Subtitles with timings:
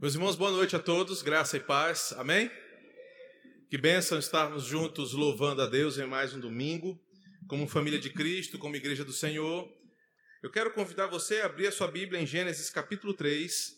[0.00, 2.50] Meus irmãos, boa noite a todos, graça e paz, amém?
[3.70, 7.00] Que bênção estarmos juntos louvando a Deus em mais um domingo,
[7.46, 9.72] como família de Cristo, como igreja do Senhor.
[10.42, 13.72] Eu quero convidar você a abrir a sua Bíblia em Gênesis capítulo 3,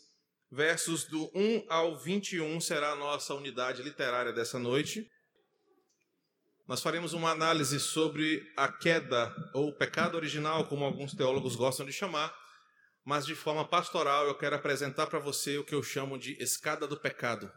[0.51, 5.07] versos do 1 ao 21, será a nossa unidade literária dessa noite.
[6.67, 11.93] Nós faremos uma análise sobre a queda ou pecado original, como alguns teólogos gostam de
[11.93, 12.35] chamar
[13.07, 16.89] mas de forma pastoral eu quero apresentar para você o que eu chamo de escada
[16.89, 17.49] do pecado.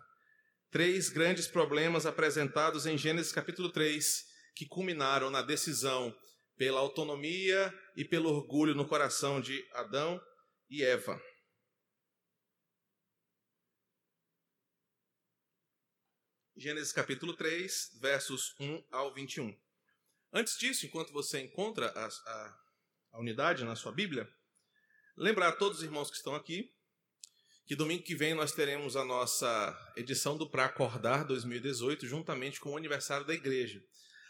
[0.70, 6.16] Três grandes problemas apresentados em Gênesis capítulo 3 que culminaram na decisão
[6.56, 10.22] pela autonomia e pelo orgulho no coração de Adão
[10.70, 11.20] e Eva.
[16.56, 19.58] Gênesis capítulo 3, versos 1 ao 21.
[20.32, 22.60] Antes disso, enquanto você encontra a, a,
[23.14, 24.30] a unidade na sua Bíblia,
[25.20, 26.72] Lembrar a todos os irmãos que estão aqui
[27.68, 32.72] que domingo que vem nós teremos a nossa edição do Pra Acordar 2018, juntamente com
[32.72, 33.84] o aniversário da igreja.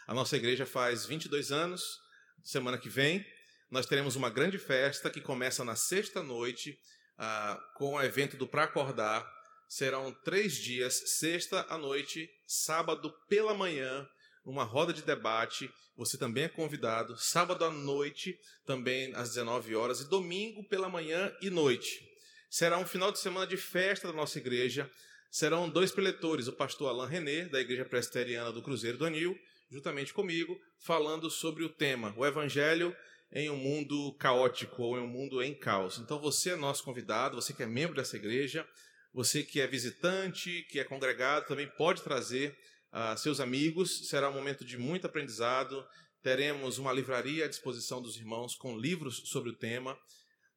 [0.06, 2.00] A nossa igreja faz 22 anos,
[2.42, 3.24] semana que vem.
[3.70, 6.76] Nós teremos uma grande festa que começa na sexta noite,
[7.16, 9.24] ah, com o evento do Pra Acordar.
[9.68, 14.06] Serão três dias, sexta à noite, sábado pela manhã,
[14.44, 15.70] uma roda de debate.
[15.96, 17.16] Você também é convidado.
[17.16, 22.00] Sábado à noite, também às 19 horas, e domingo pela manhã e noite.
[22.48, 24.90] Será um final de semana de festa da nossa igreja.
[25.30, 29.38] Serão dois preletores, o pastor Alain René, da Igreja Presbiteriana do Cruzeiro do Anil,
[29.70, 32.96] juntamente comigo, falando sobre o tema, o Evangelho
[33.32, 35.98] em um mundo caótico ou em um mundo em caos.
[35.98, 38.66] Então você é nosso convidado, você que é membro dessa igreja,
[39.12, 42.56] você que é visitante, que é congregado, também pode trazer
[42.92, 44.08] a seus amigos.
[44.08, 45.84] Será um momento de muito aprendizado.
[46.22, 49.96] Teremos uma livraria à disposição dos irmãos com livros sobre o tema.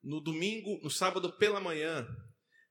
[0.03, 2.05] No domingo, no sábado pela manhã,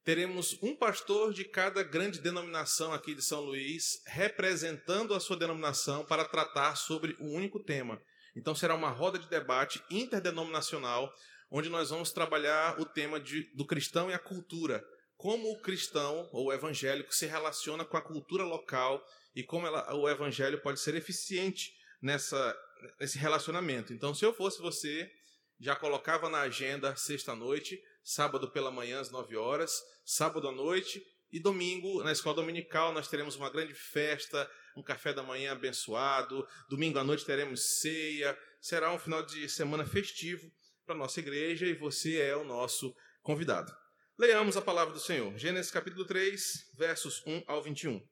[0.05, 6.05] teremos um pastor de cada grande denominação aqui de São Luís, representando a sua denominação
[6.05, 8.01] para tratar sobre o único tema.
[8.37, 11.11] Então será uma roda de debate interdenominacional,
[11.51, 14.83] onde nós vamos trabalhar o tema de, do cristão e a cultura.
[15.17, 19.03] Como o cristão ou o evangélico se relaciona com a cultura local
[19.35, 22.57] e como ela, o evangelho pode ser eficiente nessa,
[23.01, 23.93] nesse relacionamento.
[23.93, 25.11] Então, se eu fosse você,
[25.59, 31.39] já colocava na agenda sexta-noite, sábado pela manhã às 9 horas, sábado à noite e
[31.39, 36.99] domingo, na escola dominical, nós teremos uma grande festa, um café da manhã abençoado, domingo
[36.99, 40.51] à noite teremos ceia, será um final de semana festivo
[40.85, 43.73] para a nossa igreja e você é o nosso convidado.
[44.19, 48.12] Leamos a palavra do Senhor, Gênesis capítulo 3, versos 1 ao 21.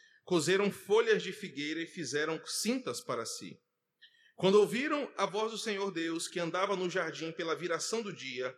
[0.23, 3.59] coseram folhas de figueira e fizeram cintas para si.
[4.35, 8.55] Quando ouviram a voz do Senhor Deus, que andava no jardim pela viração do dia,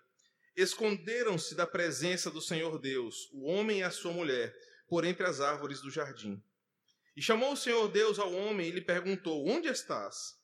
[0.55, 4.55] esconderam-se da presença do Senhor Deus, o homem e a sua mulher,
[4.87, 6.41] por entre as árvores do jardim.
[7.15, 10.35] E chamou o Senhor Deus ao homem e lhe perguntou: Onde estás?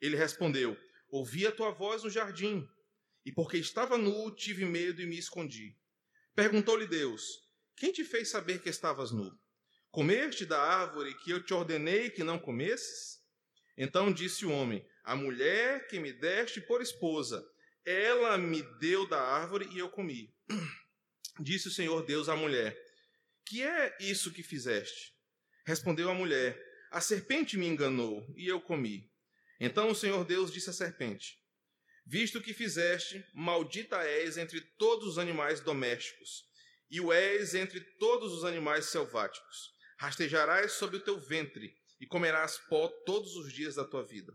[0.00, 0.76] Ele respondeu:
[1.10, 2.68] Ouvi a tua voz no jardim,
[3.24, 5.76] e porque estava nu, tive medo e me escondi.
[6.34, 7.22] Perguntou-lhe Deus:
[7.76, 9.36] Quem te fez saber que estavas nu?
[9.90, 13.18] Comeste da árvore que eu te ordenei que não comesses?
[13.76, 17.44] Então disse o homem: A mulher que me deste por esposa,
[17.84, 20.34] ela me deu da árvore e eu comi.
[21.40, 22.76] Disse o Senhor Deus à mulher:
[23.46, 25.14] Que é isso que fizeste?
[25.64, 29.10] Respondeu a mulher: A serpente me enganou e eu comi.
[29.58, 31.38] Então o Senhor Deus disse à serpente:
[32.04, 36.44] Visto que fizeste, maldita és entre todos os animais domésticos,
[36.90, 39.77] e o és entre todos os animais selváticos.
[39.98, 44.32] Rastejarás sobre o teu ventre e comerás pó todos os dias da tua vida.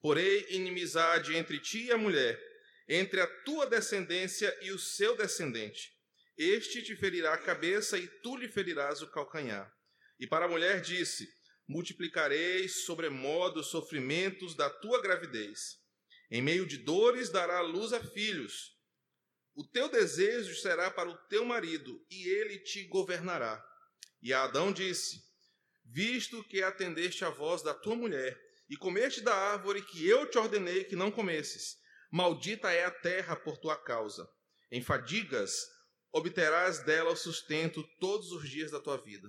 [0.00, 2.38] Porém, inimizade entre ti e a mulher,
[2.86, 5.96] entre a tua descendência e o seu descendente.
[6.36, 9.72] Este te ferirá a cabeça e tu lhe ferirás o calcanhar.
[10.20, 11.26] E para a mulher disse:
[11.66, 15.78] Multiplicarei sobremodo os sofrimentos da tua gravidez.
[16.30, 18.76] Em meio de dores dará luz a filhos.
[19.54, 23.64] O teu desejo será para o teu marido, e ele te governará.
[24.22, 25.22] E Adão disse:
[25.84, 30.38] Visto que atendeste a voz da tua mulher, e comeste da árvore que eu te
[30.38, 31.76] ordenei que não comesses,
[32.10, 34.28] maldita é a terra por tua causa.
[34.70, 35.52] Em fadigas
[36.12, 39.28] obterás dela o sustento todos os dias da tua vida.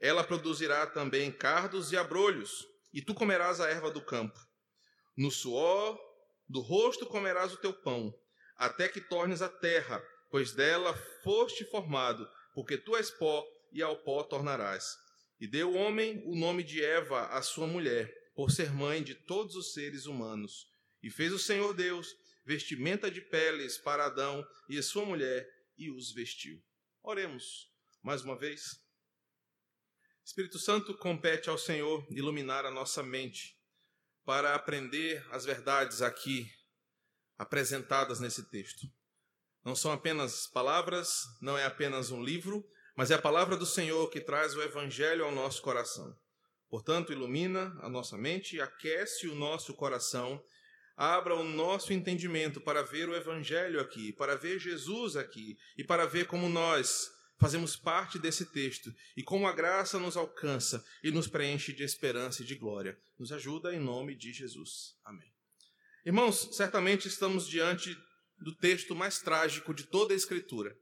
[0.00, 4.38] Ela produzirá também cardos e abrolhos, e tu comerás a erva do campo.
[5.16, 5.98] No suor
[6.48, 8.14] do rosto comerás o teu pão,
[8.56, 13.96] até que tornes a terra, pois dela foste formado, porque tu és pó, e ao
[13.96, 14.96] pó tornarás.
[15.40, 19.14] E deu o homem o nome de Eva à sua mulher, por ser mãe de
[19.14, 20.70] todos os seres humanos.
[21.02, 25.90] E fez o Senhor Deus vestimenta de peles para Adão e a sua mulher, e
[25.90, 26.62] os vestiu.
[27.02, 27.70] Oremos
[28.02, 28.80] mais uma vez.
[30.24, 33.56] Espírito Santo, compete ao Senhor iluminar a nossa mente
[34.24, 36.50] para aprender as verdades aqui
[37.38, 38.86] apresentadas nesse texto.
[39.64, 42.66] Não são apenas palavras, não é apenas um livro,
[42.98, 46.18] mas é a palavra do Senhor que traz o Evangelho ao nosso coração.
[46.68, 50.42] Portanto, ilumina a nossa mente, aquece o nosso coração,
[50.96, 56.06] abra o nosso entendimento para ver o Evangelho aqui, para ver Jesus aqui e para
[56.06, 57.08] ver como nós
[57.38, 62.42] fazemos parte desse texto e como a graça nos alcança e nos preenche de esperança
[62.42, 62.98] e de glória.
[63.16, 64.96] Nos ajuda em nome de Jesus.
[65.04, 65.32] Amém.
[66.04, 67.96] Irmãos, certamente estamos diante
[68.40, 70.76] do texto mais trágico de toda a Escritura.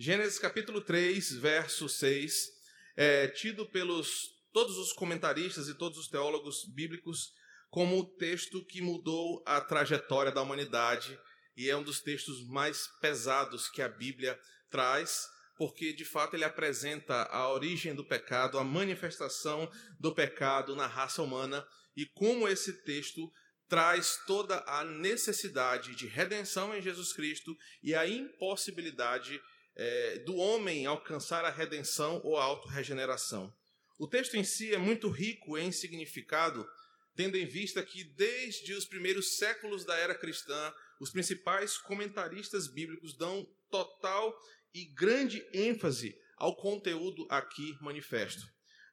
[0.00, 2.52] Gênesis capítulo 3, verso 6,
[2.96, 7.32] é tido pelos todos os comentaristas e todos os teólogos bíblicos
[7.68, 11.18] como o texto que mudou a trajetória da humanidade
[11.56, 14.38] e é um dos textos mais pesados que a Bíblia
[14.70, 19.68] traz porque de fato ele apresenta a origem do pecado, a manifestação
[19.98, 21.66] do pecado na raça humana
[21.96, 23.28] e como esse texto
[23.68, 27.52] traz toda a necessidade de redenção em Jesus Cristo
[27.82, 29.40] e a impossibilidade
[29.78, 33.54] é, do homem alcançar a redenção ou a autorregeneração.
[33.96, 36.68] O texto em si é muito rico em significado,
[37.14, 43.16] tendo em vista que desde os primeiros séculos da era cristã, os principais comentaristas bíblicos
[43.16, 44.36] dão total
[44.74, 48.42] e grande ênfase ao conteúdo aqui manifesto.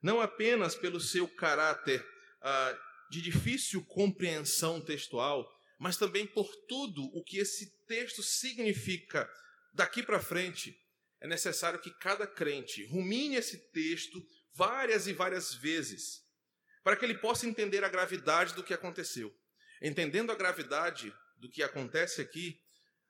[0.01, 2.05] Não apenas pelo seu caráter
[2.41, 2.77] ah,
[3.09, 9.29] de difícil compreensão textual, mas também por tudo o que esse texto significa
[9.75, 10.75] daqui para frente.
[11.21, 16.23] É necessário que cada crente rumine esse texto várias e várias vezes,
[16.83, 19.35] para que ele possa entender a gravidade do que aconteceu.
[19.81, 22.61] Entendendo a gravidade do que acontece aqui,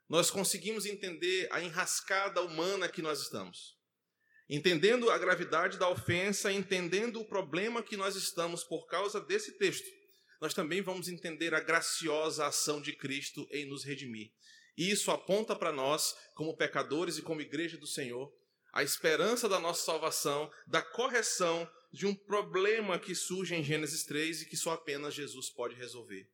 [0.10, 3.76] nós conseguimos entender a enrascada humana que nós estamos.
[4.48, 9.88] Entendendo a gravidade da ofensa, entendendo o problema que nós estamos por causa desse texto,
[10.40, 14.32] nós também vamos entender a graciosa ação de Cristo em nos redimir.
[14.78, 18.32] E isso aponta para nós, como pecadores e como igreja do Senhor,
[18.74, 24.42] a esperança da nossa salvação, da correção de um problema que surge em Gênesis 3
[24.42, 26.28] e que só apenas Jesus pode resolver.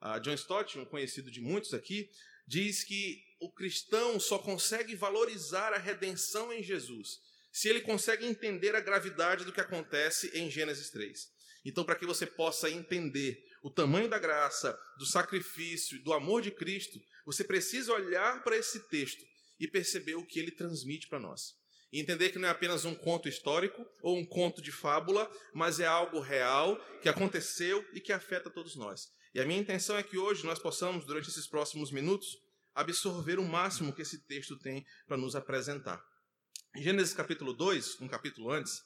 [0.00, 2.10] A John Stott, um conhecido de muitos aqui,
[2.46, 7.20] diz que o cristão só consegue valorizar a redenção em Jesus
[7.54, 11.32] se ele consegue entender a gravidade do que acontece em Gênesis 3.
[11.64, 16.50] Então, para que você possa entender o tamanho da graça, do sacrifício, do amor de
[16.50, 19.24] Cristo, você precisa olhar para esse texto
[19.58, 21.54] e perceber o que ele transmite para nós.
[21.92, 25.78] E entender que não é apenas um conto histórico ou um conto de fábula, mas
[25.78, 29.08] é algo real que aconteceu e que afeta todos nós.
[29.32, 32.36] E a minha intenção é que hoje nós possamos, durante esses próximos minutos,
[32.74, 36.04] absorver o máximo que esse texto tem para nos apresentar.
[36.76, 38.82] Em Gênesis capítulo 2, um capítulo antes,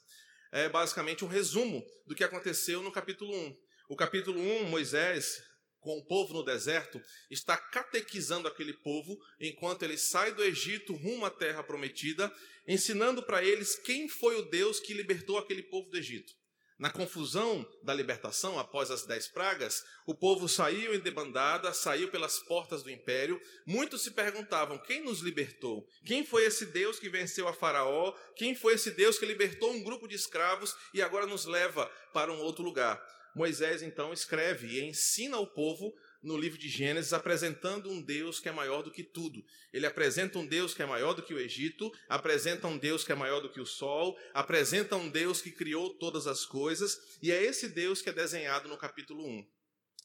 [0.52, 3.56] é basicamente um resumo do que aconteceu no capítulo 1.
[3.88, 5.42] O capítulo 1, Moisés,
[5.80, 11.24] com o povo no deserto, está catequizando aquele povo enquanto ele sai do Egito rumo
[11.24, 12.32] à terra prometida,
[12.66, 16.34] ensinando para eles quem foi o Deus que libertou aquele povo do Egito.
[16.78, 22.38] Na confusão da libertação após as dez pragas, o povo saiu em debandada, saiu pelas
[22.38, 23.40] portas do império.
[23.66, 25.84] Muitos se perguntavam: quem nos libertou?
[26.06, 28.12] Quem foi esse Deus que venceu a Faraó?
[28.36, 32.32] Quem foi esse Deus que libertou um grupo de escravos e agora nos leva para
[32.32, 33.04] um outro lugar?
[33.34, 38.48] Moisés então escreve e ensina ao povo no livro de Gênesis, apresentando um Deus que
[38.48, 39.44] é maior do que tudo.
[39.72, 43.12] Ele apresenta um Deus que é maior do que o Egito, apresenta um Deus que
[43.12, 47.30] é maior do que o sol, apresenta um Deus que criou todas as coisas, e
[47.30, 49.48] é esse Deus que é desenhado no capítulo 1.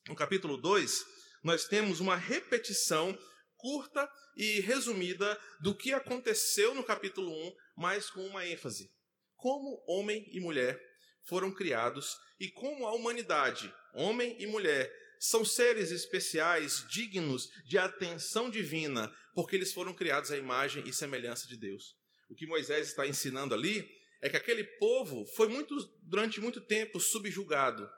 [0.10, 1.06] No capítulo 2,
[1.44, 3.18] nós temos uma repetição
[3.58, 8.92] curta e resumida do que aconteceu no capítulo 1, mas com uma ênfase.
[9.36, 10.80] Como homem e mulher
[11.24, 14.92] foram criados e como a humanidade, homem e mulher,
[15.24, 21.48] são seres especiais, dignos de atenção divina, porque eles foram criados à imagem e semelhança
[21.48, 21.96] de Deus.
[22.30, 23.90] O que Moisés está ensinando ali
[24.22, 27.90] é que aquele povo foi muito, durante muito tempo subjugado,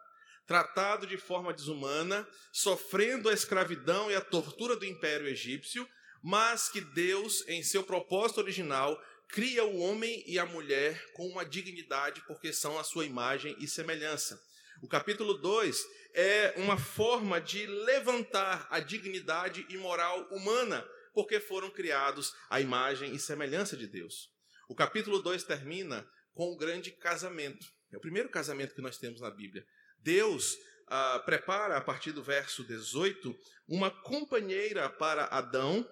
[0.45, 5.89] tratado de forma desumana, sofrendo a escravidão e a tortura do império egípcio,
[6.21, 8.95] mas que Deus, em seu propósito original,
[9.29, 13.67] cria o homem e a mulher com uma dignidade porque são a sua imagem e
[13.67, 14.39] semelhança.
[14.81, 21.69] O capítulo 2 é uma forma de levantar a dignidade e moral humana, porque foram
[21.69, 24.29] criados à imagem e semelhança de Deus.
[24.67, 27.65] O capítulo 2 termina com o grande casamento.
[27.91, 29.65] É o primeiro casamento que nós temos na Bíblia.
[29.99, 33.35] Deus ah, prepara, a partir do verso 18,
[33.67, 35.87] uma companheira para Adão,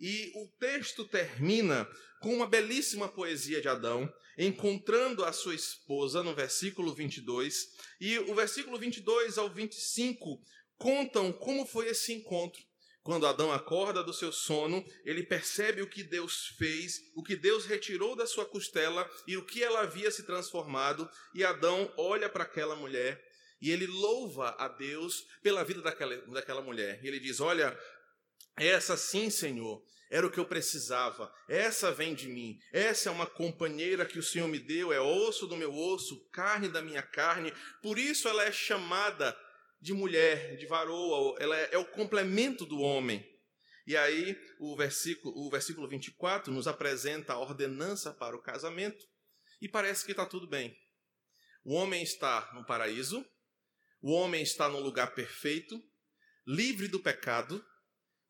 [0.00, 1.88] e o texto termina
[2.20, 7.68] com uma belíssima poesia de Adão, encontrando a sua esposa no versículo 22,
[8.00, 10.40] e o versículo 22 ao 25
[10.76, 12.62] contam como foi esse encontro.
[13.02, 17.66] Quando Adão acorda do seu sono, ele percebe o que Deus fez, o que Deus
[17.66, 22.44] retirou da sua costela e o que ela havia se transformado, e Adão olha para
[22.44, 23.22] aquela mulher
[23.64, 27.00] e ele louva a Deus pela vida daquela, daquela mulher.
[27.02, 27.74] E ele diz: Olha,
[28.56, 31.32] essa sim, Senhor, era o que eu precisava.
[31.48, 32.58] Essa vem de mim.
[32.72, 36.68] Essa é uma companheira que o Senhor me deu, é osso do meu osso, carne
[36.68, 37.52] da minha carne.
[37.82, 39.36] Por isso ela é chamada
[39.80, 43.28] de mulher, de varoa, ela é, é o complemento do homem.
[43.86, 49.04] E aí o versículo, o versículo 24 nos apresenta a ordenança para o casamento
[49.60, 50.74] e parece que está tudo bem.
[51.64, 53.26] O homem está no paraíso,
[54.00, 55.82] o homem está no lugar perfeito,
[56.46, 57.64] livre do pecado,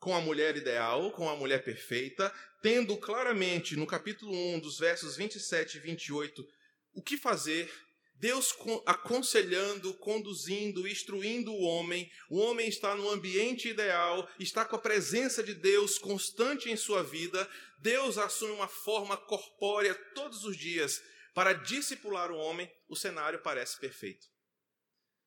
[0.04, 2.30] com a mulher ideal, com a mulher perfeita,
[2.60, 6.46] tendo claramente no capítulo 1, dos versos 27 e 28,
[6.92, 7.72] o que fazer,
[8.16, 12.12] Deus aconselhando, conduzindo, instruindo o homem.
[12.28, 17.02] O homem está no ambiente ideal, está com a presença de Deus constante em sua
[17.02, 17.48] vida.
[17.78, 22.70] Deus assume uma forma corpórea todos os dias para discipular o homem.
[22.90, 24.26] O cenário parece perfeito.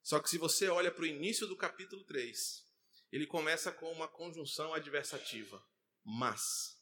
[0.03, 2.66] Só que se você olha para o início do capítulo 3,
[3.11, 5.63] ele começa com uma conjunção adversativa.
[6.03, 6.77] Mas.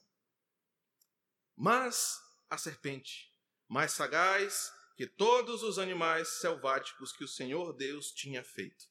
[1.55, 3.31] Mas a serpente,
[3.67, 8.85] mais sagaz que todos os animais selváticos que o Senhor Deus tinha feito.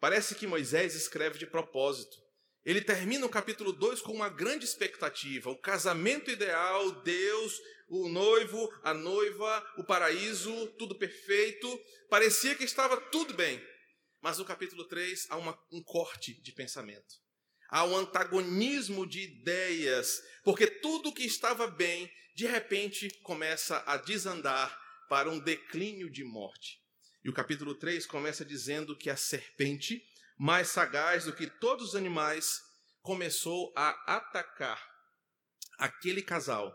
[0.00, 2.16] Parece que Moisés escreve de propósito.
[2.64, 8.72] Ele termina o capítulo 2 com uma grande expectativa: o casamento ideal, Deus, o noivo,
[8.82, 11.68] a noiva, o paraíso, tudo perfeito.
[12.08, 13.62] Parecia que estava tudo bem.
[14.22, 17.20] Mas no capítulo 3 há uma, um corte de pensamento.
[17.68, 24.80] Há um antagonismo de ideias, porque tudo que estava bem, de repente, começa a desandar
[25.08, 26.80] para um declínio de morte.
[27.24, 30.00] E o capítulo 3 começa dizendo que a serpente,
[30.38, 32.60] mais sagaz do que todos os animais,
[33.00, 34.80] começou a atacar
[35.78, 36.72] aquele casal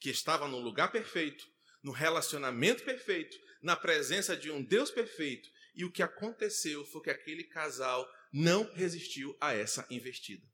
[0.00, 1.46] que estava no lugar perfeito,
[1.84, 7.10] no relacionamento perfeito, na presença de um Deus perfeito e o que aconteceu foi que
[7.10, 10.46] aquele casal não resistiu a essa investida.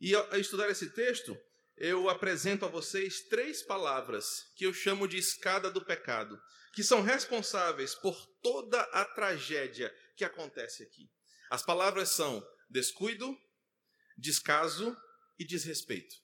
[0.00, 1.36] E ao estudar esse texto,
[1.76, 6.40] eu apresento a vocês três palavras que eu chamo de escada do pecado,
[6.72, 11.10] que são responsáveis por toda a tragédia que acontece aqui.
[11.50, 13.36] As palavras são descuido,
[14.16, 14.96] descaso
[15.38, 16.14] e desrespeito.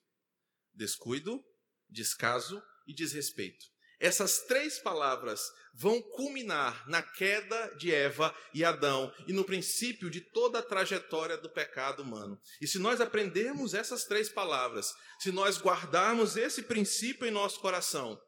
[0.72, 1.44] Descuido,
[1.88, 3.73] descaso e desrespeito.
[4.00, 10.20] Essas três palavras vão culminar na queda de Eva e Adão e no princípio de
[10.20, 12.38] toda a trajetória do pecado humano.
[12.60, 18.20] E se nós aprendermos essas três palavras, se nós guardarmos esse princípio em nosso coração,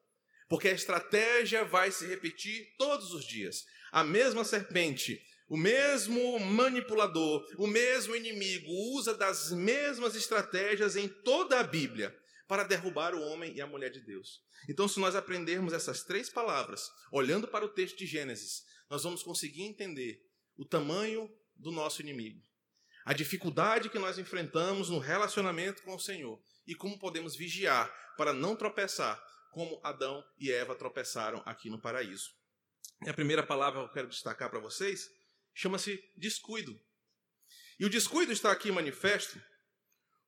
[0.49, 3.65] porque a estratégia vai se repetir todos os dias.
[3.93, 11.61] A mesma serpente, o mesmo manipulador, o mesmo inimigo usa das mesmas estratégias em toda
[11.61, 12.15] a Bíblia
[12.47, 14.43] para derrubar o homem e a mulher de Deus.
[14.69, 19.23] Então, se nós aprendermos essas três palavras, olhando para o texto de Gênesis, nós vamos
[19.23, 20.21] conseguir entender
[20.57, 22.43] o tamanho do nosso inimigo,
[23.05, 28.33] a dificuldade que nós enfrentamos no relacionamento com o Senhor e como podemos vigiar para
[28.33, 32.31] não tropeçar como Adão e Eva tropeçaram aqui no paraíso.
[33.05, 35.09] E a primeira palavra que eu quero destacar para vocês
[35.55, 36.79] chama-se descuido.
[37.79, 39.41] E o descuido está aqui manifesto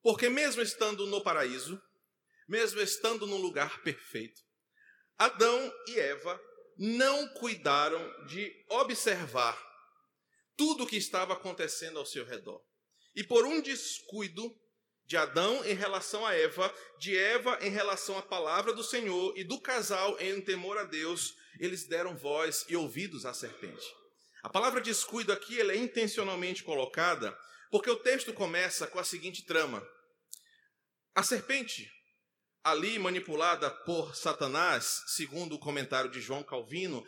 [0.01, 1.81] porque, mesmo estando no paraíso,
[2.49, 4.41] mesmo estando num lugar perfeito.
[5.17, 6.41] Adão e Eva
[6.77, 9.57] não cuidaram de observar
[10.57, 12.61] tudo o que estava acontecendo ao seu redor.
[13.15, 14.53] E por um descuido,
[15.05, 19.43] De Adão em relação a Eva, de Eva em relação à palavra do Senhor e
[19.43, 23.85] do casal em temor a Deus, eles deram voz e ouvidos à serpente.
[24.41, 27.37] A palavra descuido aqui ela é intencionalmente colocada
[27.71, 29.85] porque o texto começa com a seguinte trama:
[31.13, 31.91] A serpente,
[32.63, 37.05] ali manipulada por Satanás, segundo o comentário de João Calvino,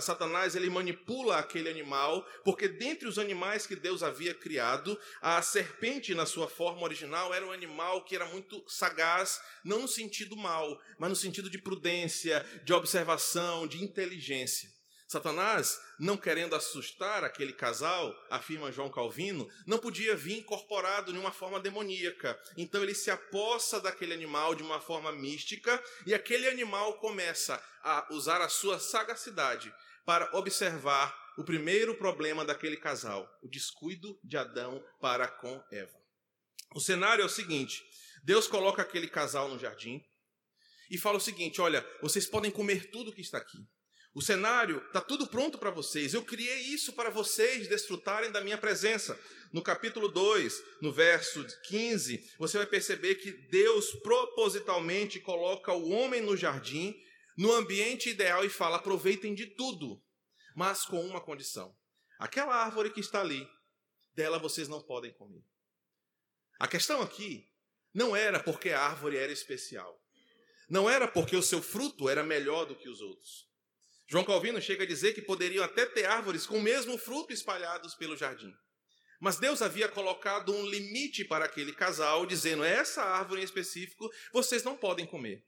[0.00, 6.14] Satanás ele manipula aquele animal, porque dentre os animais que Deus havia criado, a serpente
[6.14, 10.78] na sua forma original era um animal que era muito sagaz, não no sentido mal,
[10.98, 14.79] mas no sentido de prudência, de observação, de inteligência.
[15.10, 21.32] Satanás, não querendo assustar aquele casal, afirma João Calvino, não podia vir incorporado em uma
[21.32, 22.40] forma demoníaca.
[22.56, 28.06] Então ele se apossa daquele animal de uma forma mística e aquele animal começa a
[28.12, 29.74] usar a sua sagacidade
[30.06, 35.98] para observar o primeiro problema daquele casal, o descuido de Adão para com Eva.
[36.72, 37.82] O cenário é o seguinte:
[38.22, 40.00] Deus coloca aquele casal no jardim
[40.88, 43.58] e fala o seguinte: olha, vocês podem comer tudo que está aqui.
[44.12, 46.12] O cenário está tudo pronto para vocês.
[46.12, 49.18] Eu criei isso para vocês desfrutarem da minha presença.
[49.52, 56.20] No capítulo 2, no verso 15, você vai perceber que Deus propositalmente coloca o homem
[56.20, 56.94] no jardim,
[57.36, 60.02] no ambiente ideal, e fala: aproveitem de tudo,
[60.56, 61.76] mas com uma condição.
[62.18, 63.48] Aquela árvore que está ali,
[64.14, 65.44] dela vocês não podem comer.
[66.58, 67.48] A questão aqui
[67.94, 70.00] não era porque a árvore era especial.
[70.68, 73.49] Não era porque o seu fruto era melhor do que os outros.
[74.10, 77.94] João Calvino chega a dizer que poderiam até ter árvores com o mesmo fruto espalhados
[77.94, 78.52] pelo jardim.
[79.20, 84.64] Mas Deus havia colocado um limite para aquele casal, dizendo: essa árvore em específico vocês
[84.64, 85.46] não podem comer.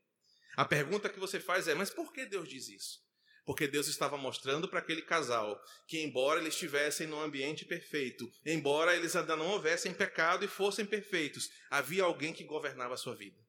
[0.57, 3.01] A pergunta que você faz é: mas por que Deus diz isso?
[3.45, 8.95] Porque Deus estava mostrando para aquele casal que, embora eles estivessem num ambiente perfeito, embora
[8.95, 13.41] eles ainda não houvessem pecado e fossem perfeitos, havia alguém que governava a sua vida.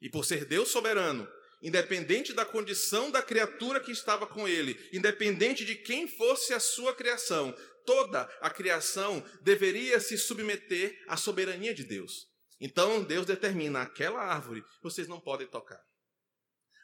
[0.00, 1.28] E por ser Deus soberano,
[1.62, 6.94] independente da condição da criatura que estava com ele, independente de quem fosse a sua
[6.94, 12.28] criação, toda a criação deveria se submeter à soberania de Deus.
[12.60, 15.80] Então Deus determina aquela árvore vocês não podem tocar.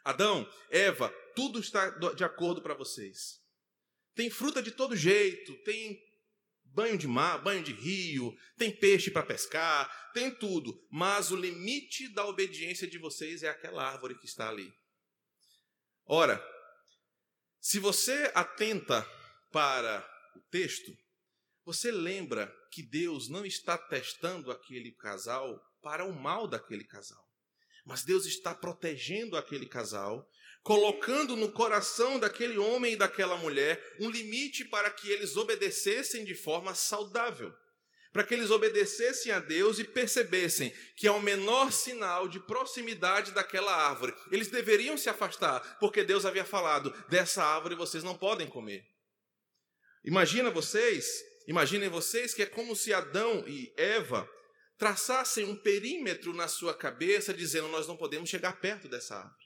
[0.05, 3.41] Adão, Eva, tudo está de acordo para vocês.
[4.15, 6.01] Tem fruta de todo jeito, tem
[6.77, 12.07] banho de mar, banho de rio, tem peixe para pescar, tem tudo, mas o limite
[12.09, 14.71] da obediência de vocês é aquela árvore que está ali.
[16.05, 16.39] Ora,
[17.59, 19.03] se você atenta
[19.51, 20.95] para o texto,
[21.65, 27.27] você lembra que Deus não está testando aquele casal para o mal daquele casal,
[27.87, 30.31] mas Deus está protegendo aquele casal
[30.66, 36.35] colocando no coração daquele homem e daquela mulher um limite para que eles obedecessem de
[36.35, 37.55] forma saudável.
[38.12, 43.72] Para que eles obedecessem a Deus e percebessem que ao menor sinal de proximidade daquela
[43.72, 48.85] árvore, eles deveriam se afastar, porque Deus havia falado: dessa árvore vocês não podem comer.
[50.05, 51.07] Imagina vocês,
[51.46, 54.29] imaginem vocês que é como se Adão e Eva
[54.76, 59.46] traçassem um perímetro na sua cabeça, dizendo: nós não podemos chegar perto dessa árvore.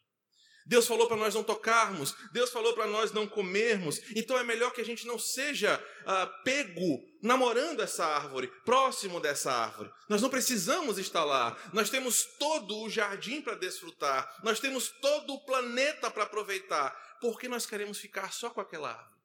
[0.67, 4.73] Deus falou para nós não tocarmos, Deus falou para nós não comermos, então é melhor
[4.73, 9.91] que a gente não seja ah, pego namorando essa árvore, próximo dessa árvore.
[10.09, 15.35] Nós não precisamos estar lá, nós temos todo o jardim para desfrutar, nós temos todo
[15.35, 19.21] o planeta para aproveitar, porque nós queremos ficar só com aquela árvore.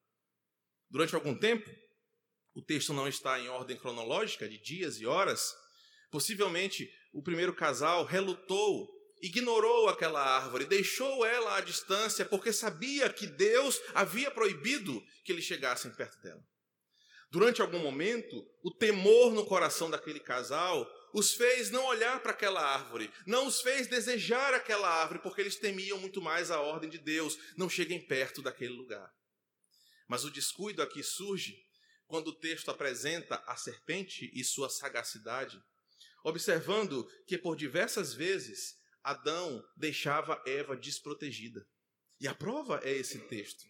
[0.90, 1.70] Durante algum tempo,
[2.54, 5.54] o texto não está em ordem cronológica de dias e horas,
[6.10, 8.90] possivelmente o primeiro casal relutou
[9.22, 15.46] ignorou aquela árvore, deixou ela à distância, porque sabia que Deus havia proibido que eles
[15.46, 16.44] chegassem perto dela.
[17.32, 22.62] Durante algum momento, o temor no coração daquele casal os fez não olhar para aquela
[22.62, 26.98] árvore, não os fez desejar aquela árvore, porque eles temiam muito mais a ordem de
[26.98, 29.10] Deus, não cheguem perto daquele lugar.
[30.08, 31.66] Mas o descuido aqui surge
[32.08, 35.62] quando o texto apresenta a serpente e sua sagacidade,
[36.24, 41.64] observando que por diversas vezes Adão deixava Eva desprotegida.
[42.20, 43.64] E a prova é esse texto.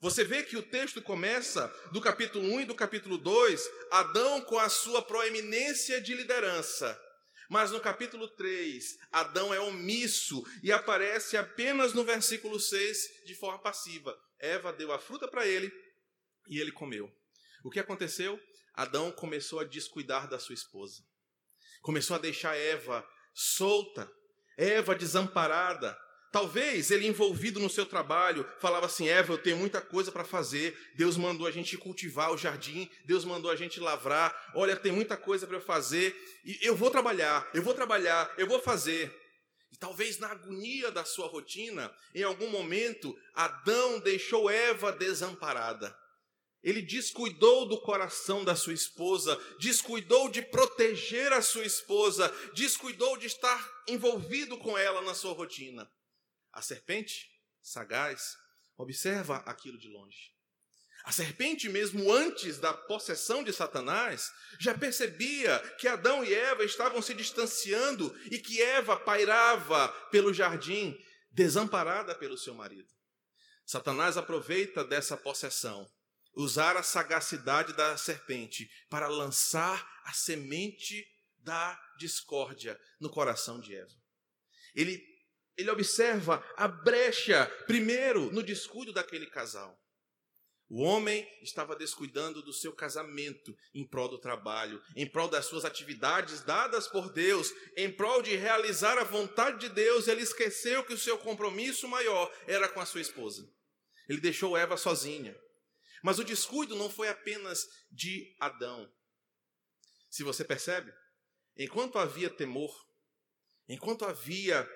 [0.00, 4.58] Você vê que o texto começa do capítulo 1 e do capítulo 2, Adão com
[4.58, 6.98] a sua proeminência de liderança.
[7.50, 13.58] Mas no capítulo 3, Adão é omisso e aparece apenas no versículo 6 de forma
[13.58, 14.18] passiva.
[14.38, 15.70] Eva deu a fruta para ele
[16.48, 17.14] e ele comeu.
[17.62, 18.40] O que aconteceu?
[18.72, 21.04] Adão começou a descuidar da sua esposa.
[21.82, 24.10] Começou a deixar Eva solta
[24.56, 25.96] Eva desamparada,
[26.36, 30.76] Talvez ele envolvido no seu trabalho falava assim: Eva, eu tenho muita coisa para fazer.
[30.94, 34.34] Deus mandou a gente cultivar o jardim, Deus mandou a gente lavrar.
[34.54, 36.14] Olha, tem muita coisa para eu fazer
[36.44, 39.10] e eu vou trabalhar, eu vou trabalhar, eu vou fazer.
[39.72, 45.96] E talvez na agonia da sua rotina, em algum momento, Adão deixou Eva desamparada.
[46.66, 53.28] Ele descuidou do coração da sua esposa, descuidou de proteger a sua esposa, descuidou de
[53.28, 55.88] estar envolvido com ela na sua rotina.
[56.52, 57.30] A serpente,
[57.62, 58.36] sagaz,
[58.76, 60.34] observa aquilo de longe.
[61.04, 67.00] A serpente, mesmo antes da possessão de Satanás, já percebia que Adão e Eva estavam
[67.00, 71.00] se distanciando e que Eva pairava pelo jardim,
[71.30, 72.92] desamparada pelo seu marido.
[73.64, 75.88] Satanás aproveita dessa possessão
[76.36, 81.04] usar a sagacidade da serpente para lançar a semente
[81.38, 83.94] da discórdia no coração de Eva.
[84.74, 85.02] Ele,
[85.56, 89.80] ele observa a brecha, primeiro, no descuido daquele casal.
[90.68, 95.64] O homem estava descuidando do seu casamento em prol do trabalho, em prol das suas
[95.64, 100.08] atividades dadas por Deus, em prol de realizar a vontade de Deus.
[100.08, 103.48] Ele esqueceu que o seu compromisso maior era com a sua esposa.
[104.08, 105.36] Ele deixou Eva sozinha.
[106.06, 108.88] Mas o descuido não foi apenas de Adão.
[110.08, 110.94] Se você percebe,
[111.56, 112.72] enquanto havia temor,
[113.68, 114.70] enquanto havia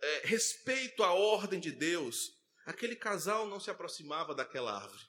[0.00, 5.02] é, respeito à ordem de Deus, aquele casal não se aproximava daquela árvore.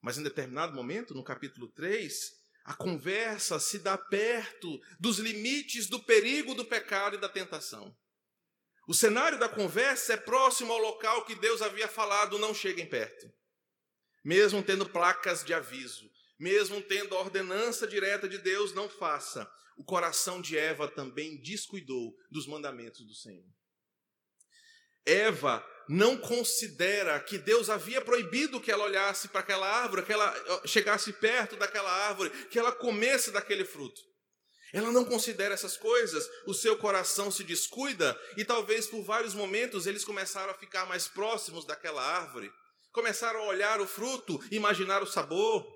[0.00, 2.14] Mas em determinado momento, no capítulo 3,
[2.62, 7.92] a conversa se dá perto dos limites do perigo do pecado e da tentação.
[8.86, 13.34] O cenário da conversa é próximo ao local que Deus havia falado: não cheguem perto
[14.24, 19.50] mesmo tendo placas de aviso, mesmo tendo a ordenança direta de Deus, não faça.
[19.76, 23.46] O coração de Eva também descuidou dos mandamentos do Senhor.
[25.06, 30.62] Eva não considera que Deus havia proibido que ela olhasse para aquela árvore, que ela
[30.66, 34.00] chegasse perto daquela árvore, que ela comesse daquele fruto.
[34.72, 39.86] Ela não considera essas coisas, o seu coração se descuida e talvez por vários momentos
[39.86, 42.52] eles começaram a ficar mais próximos daquela árvore
[42.92, 45.66] começaram a olhar o fruto, imaginar o sabor,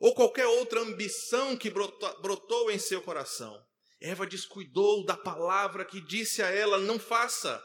[0.00, 3.58] ou qualquer outra ambição que brotou, em seu coração.
[4.00, 7.62] Eva descuidou da palavra que disse a ela: não faça,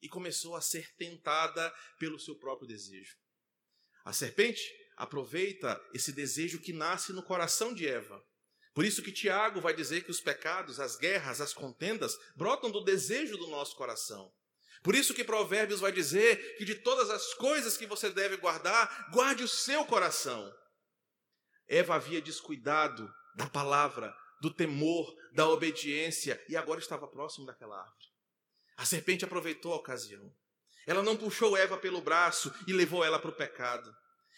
[0.00, 3.16] e começou a ser tentada pelo seu próprio desejo.
[4.04, 4.62] A serpente
[4.96, 8.22] aproveita esse desejo que nasce no coração de Eva.
[8.72, 12.84] Por isso que Tiago vai dizer que os pecados, as guerras, as contendas brotam do
[12.84, 14.32] desejo do nosso coração.
[14.86, 19.10] Por isso que Provérbios vai dizer que de todas as coisas que você deve guardar,
[19.10, 20.48] guarde o seu coração.
[21.66, 28.06] Eva havia descuidado da palavra, do temor, da obediência e agora estava próximo daquela árvore.
[28.76, 30.32] A serpente aproveitou a ocasião.
[30.86, 33.92] Ela não puxou Eva pelo braço e levou ela para o pecado.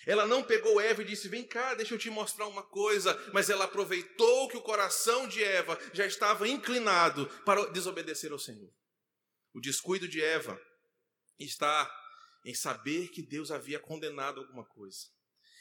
[0.06, 3.14] Ela não pegou Eva e disse: Vem cá, deixa eu te mostrar uma coisa.
[3.34, 8.72] Mas ela aproveitou que o coração de Eva já estava inclinado para desobedecer ao Senhor.
[9.52, 10.60] O descuido de Eva
[11.38, 11.90] está
[12.44, 15.06] em saber que Deus havia condenado alguma coisa,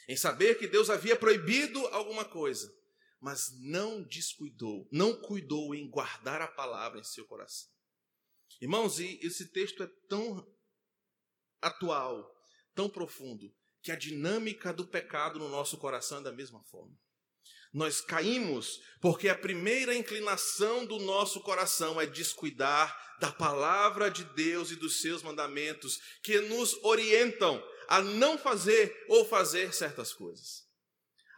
[0.08, 2.72] em saber que Deus havia proibido alguma coisa,
[3.20, 7.68] mas não descuidou, não cuidou em guardar a palavra em seu coração.
[8.60, 10.46] Irmãos, e esse texto é tão
[11.60, 12.34] atual,
[12.74, 16.96] tão profundo, que a dinâmica do pecado no nosso coração é da mesma forma.
[17.78, 24.72] Nós caímos porque a primeira inclinação do nosso coração é descuidar da palavra de Deus
[24.72, 30.67] e dos seus mandamentos que nos orientam a não fazer ou fazer certas coisas.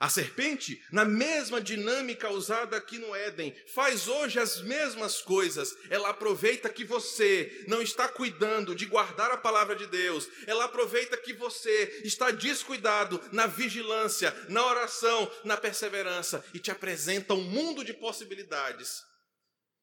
[0.00, 5.76] A serpente, na mesma dinâmica usada aqui no Éden, faz hoje as mesmas coisas.
[5.90, 10.26] Ela aproveita que você não está cuidando de guardar a palavra de Deus.
[10.46, 17.34] Ela aproveita que você está descuidado na vigilância, na oração, na perseverança e te apresenta
[17.34, 19.02] um mundo de possibilidades.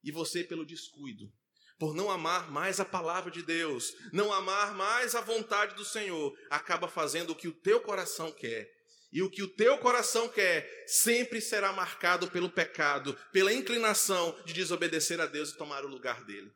[0.03, 1.31] E você, pelo descuido,
[1.77, 6.35] por não amar mais a palavra de Deus, não amar mais a vontade do Senhor,
[6.49, 8.76] acaba fazendo o que o teu coração quer
[9.11, 14.53] e o que o teu coração quer sempre será marcado pelo pecado, pela inclinação de
[14.53, 16.51] desobedecer a Deus e tomar o lugar dele.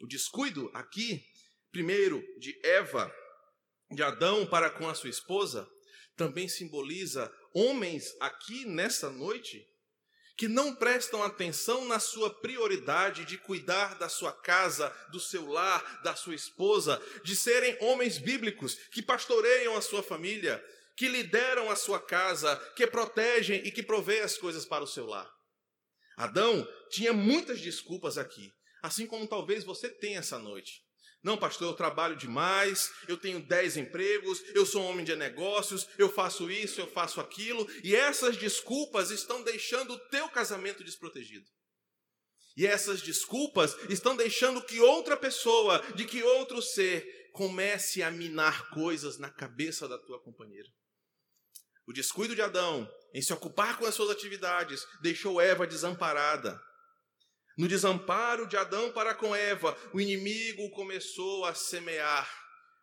[0.00, 1.22] O descuido aqui,
[1.70, 3.14] primeiro, de Eva,
[3.90, 5.68] de Adão para com a sua esposa,
[6.16, 9.66] também simboliza homens aqui nessa noite
[10.40, 16.00] que não prestam atenção na sua prioridade de cuidar da sua casa, do seu lar,
[16.02, 20.64] da sua esposa, de serem homens bíblicos que pastoreiam a sua família,
[21.00, 25.06] que lideram a sua casa, que protegem e que provêem as coisas para o seu
[25.06, 25.26] lar.
[26.14, 30.82] Adão tinha muitas desculpas aqui, assim como talvez você tenha essa noite.
[31.22, 35.88] Não, pastor, eu trabalho demais, eu tenho dez empregos, eu sou um homem de negócios,
[35.96, 41.46] eu faço isso, eu faço aquilo, e essas desculpas estão deixando o teu casamento desprotegido.
[42.58, 48.68] E essas desculpas estão deixando que outra pessoa, de que outro ser, comece a minar
[48.68, 50.68] coisas na cabeça da tua companheira.
[51.90, 56.62] O descuido de Adão em se ocupar com as suas atividades deixou Eva desamparada.
[57.58, 62.32] No desamparo de Adão para com Eva, o inimigo começou a semear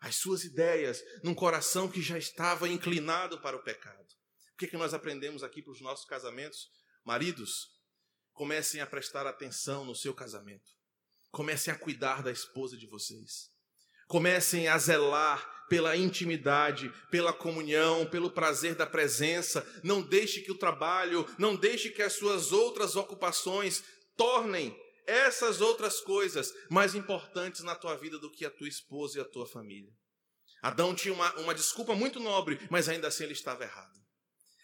[0.01, 4.03] as suas ideias num coração que já estava inclinado para o pecado.
[4.53, 6.67] O que, é que nós aprendemos aqui para os nossos casamentos?
[7.05, 7.69] Maridos,
[8.33, 10.69] comecem a prestar atenção no seu casamento.
[11.31, 13.49] Comecem a cuidar da esposa de vocês.
[14.05, 19.65] Comecem a zelar pela intimidade, pela comunhão, pelo prazer da presença.
[19.83, 23.83] Não deixe que o trabalho, não deixe que as suas outras ocupações
[24.15, 24.75] tornem
[25.05, 29.25] essas outras coisas mais importantes na tua vida do que a tua esposa e a
[29.25, 29.91] tua família.
[30.61, 33.97] Adão tinha uma, uma desculpa muito nobre, mas ainda assim ele estava errado.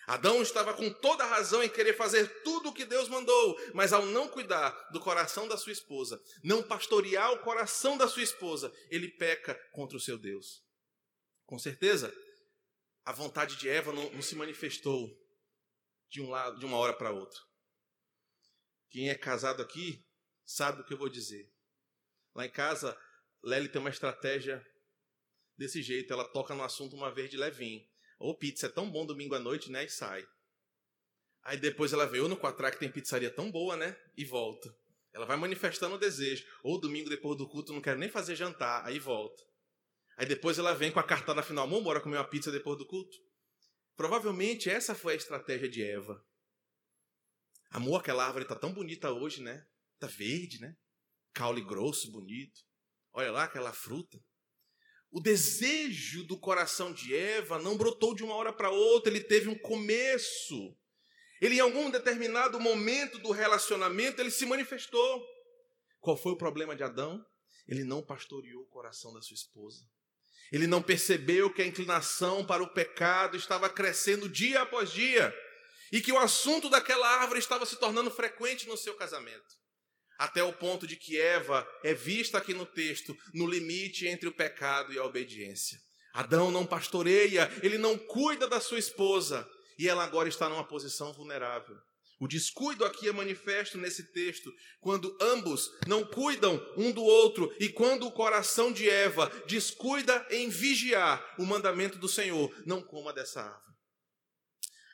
[0.05, 3.93] Adão estava com toda a razão em querer fazer tudo o que Deus mandou, mas
[3.93, 8.73] ao não cuidar do coração da sua esposa, não pastorear o coração da sua esposa,
[8.89, 10.62] ele peca contra o seu Deus.
[11.53, 12.11] Com certeza,
[13.05, 15.15] a vontade de Eva não, não se manifestou
[16.09, 17.39] de um lado, de uma hora para outra.
[18.89, 20.03] Quem é casado aqui
[20.43, 21.53] sabe o que eu vou dizer.
[22.33, 22.99] Lá em casa,
[23.43, 24.65] Lely tem uma estratégia
[25.55, 26.11] desse jeito.
[26.11, 27.87] Ela toca no assunto uma vez de levinho.
[28.17, 29.85] Ô, pizza é tão bom domingo à noite, né?
[29.85, 30.27] E sai.
[31.43, 33.95] Aí depois ela veio no Quatrá que tem pizzaria tão boa, né?
[34.17, 34.75] E volta.
[35.13, 36.47] Ela vai manifestando o desejo.
[36.63, 38.83] Ou domingo depois do culto, não quero nem fazer jantar.
[38.87, 39.52] Aí volta.
[40.17, 41.65] Aí depois ela vem com a cartada final.
[41.65, 43.17] Vamos embora comer uma pizza depois do culto?
[43.95, 46.23] Provavelmente essa foi a estratégia de Eva.
[47.69, 49.65] Amor, aquela árvore está tão bonita hoje, né?
[49.95, 50.75] Está verde, né?
[51.33, 52.61] Caule grosso, bonito.
[53.11, 54.19] Olha lá aquela fruta.
[55.09, 59.47] O desejo do coração de Eva não brotou de uma hora para outra, ele teve
[59.47, 60.75] um começo.
[61.39, 65.23] Ele, em algum determinado momento do relacionamento, ele se manifestou.
[65.99, 67.23] Qual foi o problema de Adão?
[67.67, 69.85] Ele não pastoreou o coração da sua esposa.
[70.51, 75.33] Ele não percebeu que a inclinação para o pecado estava crescendo dia após dia
[75.91, 79.63] e que o assunto daquela árvore estava se tornando frequente no seu casamento.
[80.17, 84.35] Até o ponto de que Eva é vista aqui no texto no limite entre o
[84.35, 85.79] pecado e a obediência.
[86.13, 91.11] Adão não pastoreia, ele não cuida da sua esposa e ela agora está numa posição
[91.13, 91.75] vulnerável.
[92.23, 97.67] O descuido aqui é manifesto nesse texto, quando ambos não cuidam um do outro e
[97.67, 103.41] quando o coração de Eva descuida em vigiar o mandamento do Senhor: não coma dessa
[103.41, 103.77] árvore.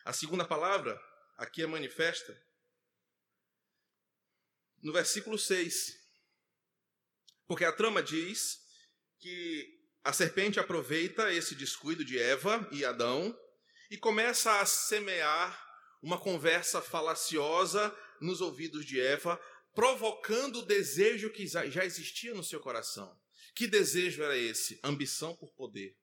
[0.04, 1.00] A segunda palavra
[1.38, 2.36] aqui é manifesta
[4.82, 6.00] no versículo 6.
[7.46, 8.58] Porque a trama diz
[9.20, 9.70] que
[10.04, 13.40] a serpente aproveita esse descuido de Eva e Adão
[13.92, 15.69] e começa a semear
[16.02, 19.40] uma conversa falaciosa nos ouvidos de Eva,
[19.74, 23.18] provocando o desejo que já existia no seu coração.
[23.56, 24.80] Que desejo era esse?
[24.84, 25.96] Ambição por poder.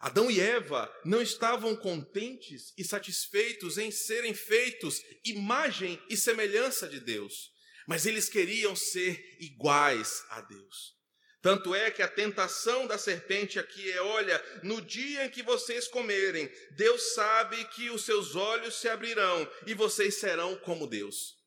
[0.00, 7.00] Adão e Eva não estavam contentes e satisfeitos em serem feitos imagem e semelhança de
[7.00, 7.52] Deus,
[7.86, 10.97] mas eles queriam ser iguais a Deus.
[11.40, 15.86] Tanto é que a tentação da serpente aqui é: olha, no dia em que vocês
[15.86, 21.38] comerem, Deus sabe que os seus olhos se abrirão e vocês serão como Deus.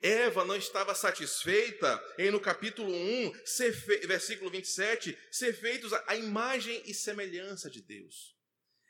[0.00, 4.06] Eva não estava satisfeita em, no capítulo 1, ser fe...
[4.06, 8.36] versículo 27, ser feitos a imagem e semelhança de Deus.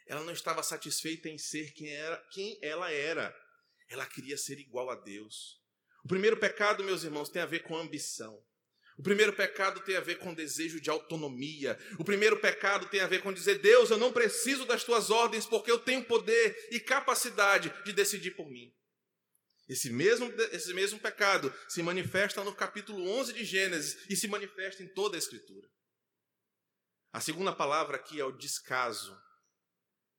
[0.07, 3.35] Ela não estava satisfeita em ser quem, era, quem ela era.
[3.89, 5.61] Ela queria ser igual a Deus.
[6.05, 8.45] O primeiro pecado, meus irmãos, tem a ver com ambição.
[8.97, 11.79] O primeiro pecado tem a ver com desejo de autonomia.
[11.99, 15.45] O primeiro pecado tem a ver com dizer: Deus, eu não preciso das tuas ordens
[15.45, 18.73] porque eu tenho poder e capacidade de decidir por mim.
[19.69, 24.83] Esse mesmo, esse mesmo pecado se manifesta no capítulo 11 de Gênesis e se manifesta
[24.83, 25.69] em toda a Escritura.
[27.13, 29.17] A segunda palavra aqui é o descaso.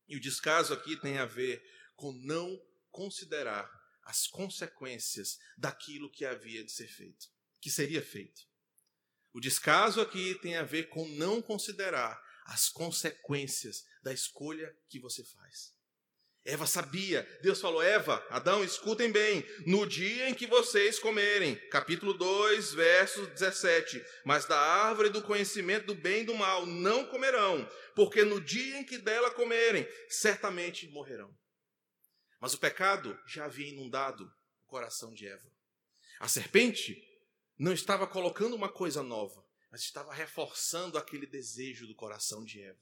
[0.07, 1.63] E o descaso aqui tem a ver
[1.95, 2.61] com não
[2.91, 3.69] considerar
[4.03, 7.27] as consequências daquilo que havia de ser feito,
[7.61, 8.41] que seria feito.
[9.37, 15.23] O descaso aqui tem a ver com não considerar as consequências da escolha que você
[15.23, 15.75] faz.
[16.43, 17.21] Eva sabia.
[17.43, 19.45] Deus falou: Eva, Adão, escutem bem.
[19.67, 25.85] No dia em que vocês comerem, capítulo 2, verso 17: Mas da árvore do conhecimento
[25.85, 30.87] do bem e do mal não comerão, porque no dia em que dela comerem, certamente
[30.87, 31.31] morrerão.
[32.41, 34.23] Mas o pecado já havia inundado
[34.63, 35.47] o coração de Eva.
[36.19, 37.07] A serpente
[37.57, 42.79] não estava colocando uma coisa nova, mas estava reforçando aquele desejo do coração de Eva.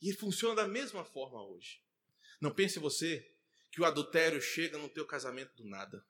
[0.00, 1.80] E funciona da mesma forma hoje.
[2.40, 3.26] Não pense você
[3.70, 6.04] que o adultério chega no teu casamento do nada.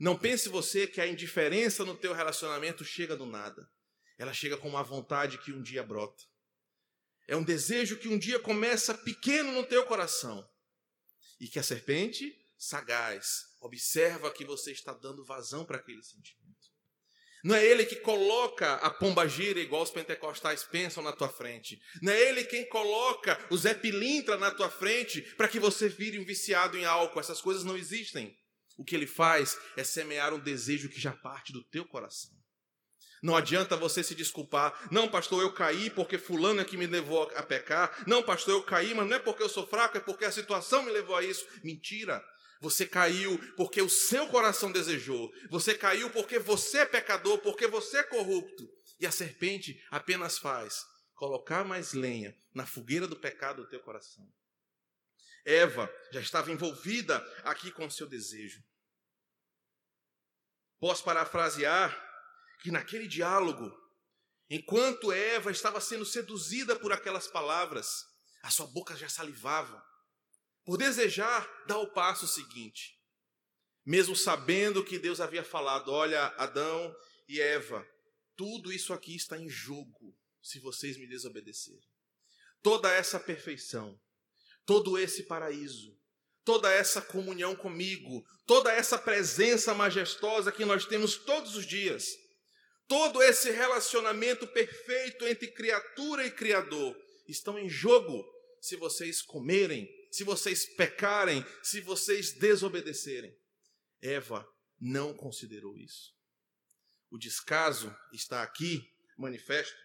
[0.00, 3.68] Não pense você que a indiferença no teu relacionamento chega do nada.
[4.16, 6.24] Ela chega com uma vontade que um dia brota.
[7.26, 10.48] É um desejo que um dia começa pequeno no teu coração.
[11.40, 16.43] E que a serpente, sagaz, observa que você está dando vazão para aquele sentimento.
[17.44, 21.78] Não é ele que coloca a pomba gira igual os pentecostais pensam na tua frente.
[22.00, 26.18] Não é ele quem coloca o Zé Pilintra na tua frente para que você vire
[26.18, 27.20] um viciado em álcool.
[27.20, 28.34] Essas coisas não existem.
[28.78, 32.32] O que ele faz é semear um desejo que já parte do teu coração.
[33.22, 34.88] Não adianta você se desculpar.
[34.90, 38.04] Não, pastor, eu caí porque fulano é que me levou a pecar.
[38.06, 40.82] Não, pastor, eu caí, mas não é porque eu sou fraco, é porque a situação
[40.82, 41.46] me levou a isso.
[41.62, 42.22] Mentira.
[42.64, 45.30] Você caiu porque o seu coração desejou.
[45.50, 48.66] Você caiu porque você é pecador, porque você é corrupto.
[48.98, 50.82] E a serpente apenas faz
[51.14, 54.26] colocar mais lenha na fogueira do pecado do teu coração.
[55.44, 58.64] Eva já estava envolvida aqui com o seu desejo.
[60.80, 61.94] Posso parafrasear
[62.62, 63.70] que naquele diálogo,
[64.48, 68.06] enquanto Eva estava sendo seduzida por aquelas palavras,
[68.42, 69.84] a sua boca já salivava
[70.64, 72.98] por desejar dar o passo seguinte.
[73.84, 76.94] Mesmo sabendo que Deus havia falado: olha, Adão
[77.28, 77.86] e Eva,
[78.36, 81.88] tudo isso aqui está em jogo se vocês me desobedecerem.
[82.62, 84.00] Toda essa perfeição,
[84.64, 85.98] todo esse paraíso,
[86.44, 92.06] toda essa comunhão comigo, toda essa presença majestosa que nós temos todos os dias,
[92.86, 96.96] todo esse relacionamento perfeito entre criatura e criador
[97.26, 98.24] estão em jogo
[98.60, 103.36] se vocês comerem se vocês pecarem, se vocês desobedecerem.
[104.00, 104.48] Eva
[104.80, 106.14] não considerou isso.
[107.10, 109.76] O descaso está aqui manifesto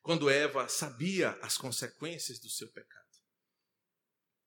[0.00, 3.04] quando Eva sabia as consequências do seu pecado.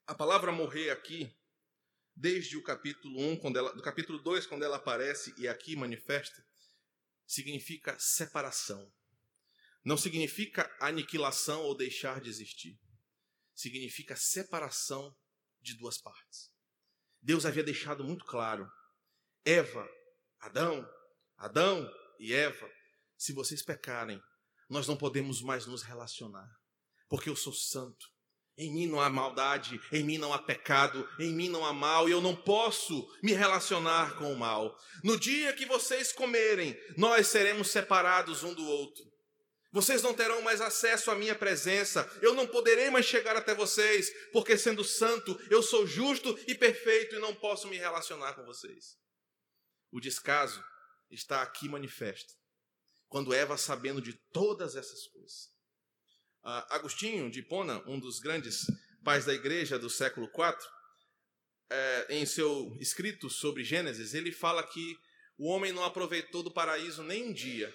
[0.07, 1.31] A palavra morrer aqui,
[2.15, 6.43] desde o capítulo 1, quando ela, do capítulo 2, quando ela aparece e aqui manifesta,
[7.27, 8.91] significa separação.
[9.85, 12.75] Não significa aniquilação ou deixar de existir
[13.57, 15.13] significa separação
[15.59, 16.51] de duas partes.
[17.21, 18.69] Deus havia deixado muito claro:
[19.43, 19.89] Eva,
[20.39, 20.87] Adão,
[21.35, 22.69] Adão e Eva,
[23.17, 24.21] se vocês pecarem,
[24.69, 26.47] nós não podemos mais nos relacionar,
[27.09, 28.05] porque eu sou santo.
[28.59, 32.09] Em mim não há maldade, em mim não há pecado, em mim não há mal,
[32.09, 34.75] e eu não posso me relacionar com o mal.
[35.03, 39.05] No dia que vocês comerem, nós seremos separados um do outro.
[39.77, 42.09] Vocês não terão mais acesso à minha presença.
[42.19, 47.15] Eu não poderei mais chegar até vocês, porque sendo santo, eu sou justo e perfeito
[47.15, 48.97] e não posso me relacionar com vocês.
[49.91, 50.63] O descaso
[51.11, 52.33] está aqui manifesto.
[53.07, 55.45] Quando Eva, sabendo de todas essas coisas.
[56.43, 58.65] Uh, Agostinho de Hipona, um dos grandes
[59.03, 60.57] pais da igreja do século IV,
[61.69, 64.97] é, em seu escrito sobre Gênesis, ele fala que
[65.37, 67.71] o homem não aproveitou do paraíso nem um dia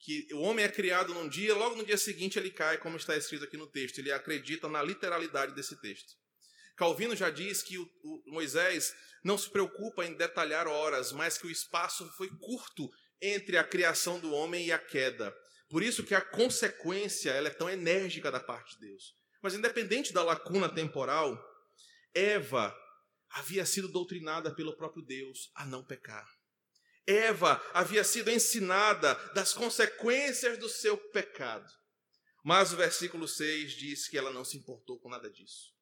[0.00, 3.16] que o homem é criado num dia, logo no dia seguinte ele cai, como está
[3.16, 3.98] escrito aqui no texto.
[3.98, 6.14] Ele acredita na literalidade desse texto.
[6.76, 11.46] Calvino já diz que o, o Moisés não se preocupa em detalhar horas, mas que
[11.46, 12.88] o espaço foi curto
[13.20, 15.34] entre a criação do homem e a queda.
[15.68, 19.16] Por isso que a consequência ela é tão enérgica da parte de Deus.
[19.42, 21.36] Mas independente da lacuna temporal,
[22.14, 22.74] Eva
[23.30, 26.26] havia sido doutrinada pelo próprio Deus a não pecar.
[27.08, 31.72] Eva havia sido ensinada das consequências do seu pecado.
[32.44, 35.74] Mas o versículo 6 diz que ela não se importou com nada disso.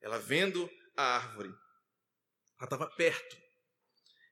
[0.00, 1.50] Ela vendo a árvore,
[2.58, 3.36] ela estava perto.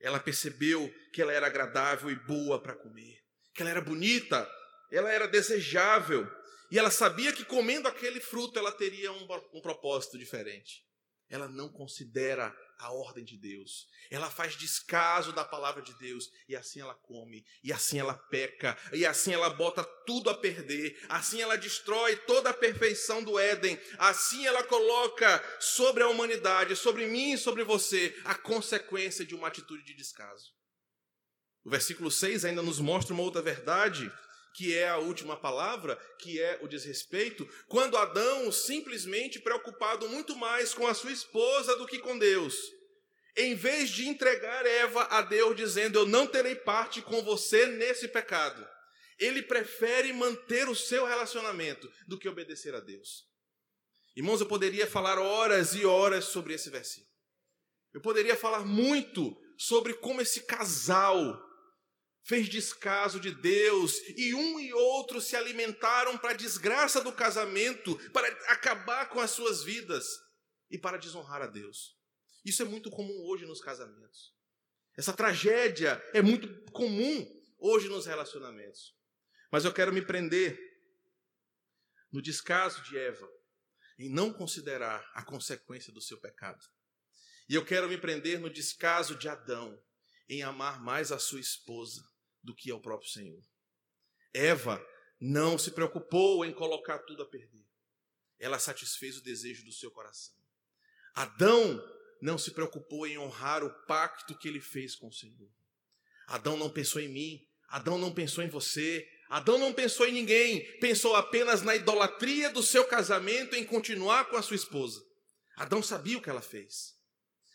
[0.01, 3.23] Ela percebeu que ela era agradável e boa para comer,
[3.53, 4.51] que ela era bonita,
[4.91, 6.27] ela era desejável.
[6.71, 10.87] E ela sabia que comendo aquele fruto ela teria um, um propósito diferente.
[11.29, 13.87] Ela não considera a ordem de Deus.
[14.11, 18.77] Ela faz descaso da palavra de Deus e assim ela come, e assim ela peca,
[18.93, 23.79] e assim ela bota tudo a perder, assim ela destrói toda a perfeição do Éden,
[23.99, 29.49] assim ela coloca sobre a humanidade, sobre mim e sobre você, a consequência de uma
[29.49, 30.53] atitude de descaso.
[31.63, 34.11] O versículo 6 ainda nos mostra uma outra verdade
[34.55, 40.75] que é a última palavra, que é o desrespeito, quando Adão, simplesmente preocupado muito mais
[40.75, 42.57] com a sua esposa do que com Deus,
[43.37, 48.09] em vez de entregar Eva a Deus, dizendo: Eu não terei parte com você nesse
[48.09, 48.67] pecado,
[49.19, 53.29] ele prefere manter o seu relacionamento do que obedecer a Deus.
[54.17, 57.11] Irmãos, eu poderia falar horas e horas sobre esse versículo.
[57.93, 61.41] Eu poderia falar muito sobre como esse casal
[62.31, 67.99] fez descaso de Deus, e um e outro se alimentaram para a desgraça do casamento,
[68.13, 70.07] para acabar com as suas vidas
[70.71, 71.99] e para desonrar a Deus.
[72.45, 74.33] Isso é muito comum hoje nos casamentos.
[74.97, 77.29] Essa tragédia é muito comum
[77.59, 78.97] hoje nos relacionamentos.
[79.51, 80.57] Mas eu quero me prender
[82.13, 83.29] no descaso de Eva,
[83.99, 86.65] em não considerar a consequência do seu pecado.
[87.49, 89.77] E eu quero me prender no descaso de Adão,
[90.29, 92.09] em amar mais a sua esposa
[92.43, 93.43] do que ao próprio Senhor.
[94.33, 94.85] Eva
[95.21, 97.67] não se preocupou em colocar tudo a perder.
[98.39, 100.35] Ela satisfez o desejo do seu coração.
[101.15, 101.83] Adão
[102.23, 105.51] não se preocupou em honrar o pacto que ele fez com o Senhor.
[106.27, 110.65] Adão não pensou em mim, Adão não pensou em você, Adão não pensou em ninguém,
[110.79, 115.05] pensou apenas na idolatria do seu casamento em continuar com a sua esposa.
[115.57, 116.99] Adão sabia o que ela fez.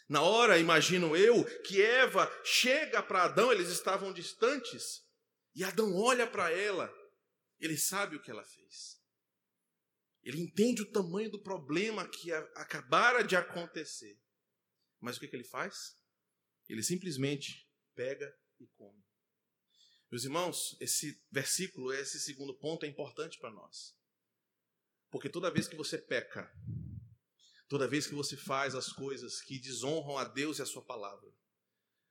[0.07, 5.03] Na hora, imagino eu, que Eva chega para Adão, eles estavam distantes,
[5.55, 6.93] e Adão olha para ela,
[7.59, 9.01] ele sabe o que ela fez.
[10.23, 14.19] Ele entende o tamanho do problema que acabara de acontecer.
[14.99, 15.95] Mas o que, que ele faz?
[16.67, 19.05] Ele simplesmente pega e come.
[20.11, 23.95] Meus irmãos, esse versículo, esse segundo ponto é importante para nós.
[25.11, 26.51] Porque toda vez que você peca,
[27.67, 31.31] toda vez que você faz as coisas que desonram a Deus e a sua palavra,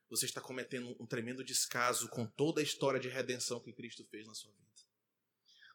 [0.08, 4.26] você está cometendo um tremendo descaso com toda a história de redenção que Cristo fez
[4.26, 4.64] na sua vida.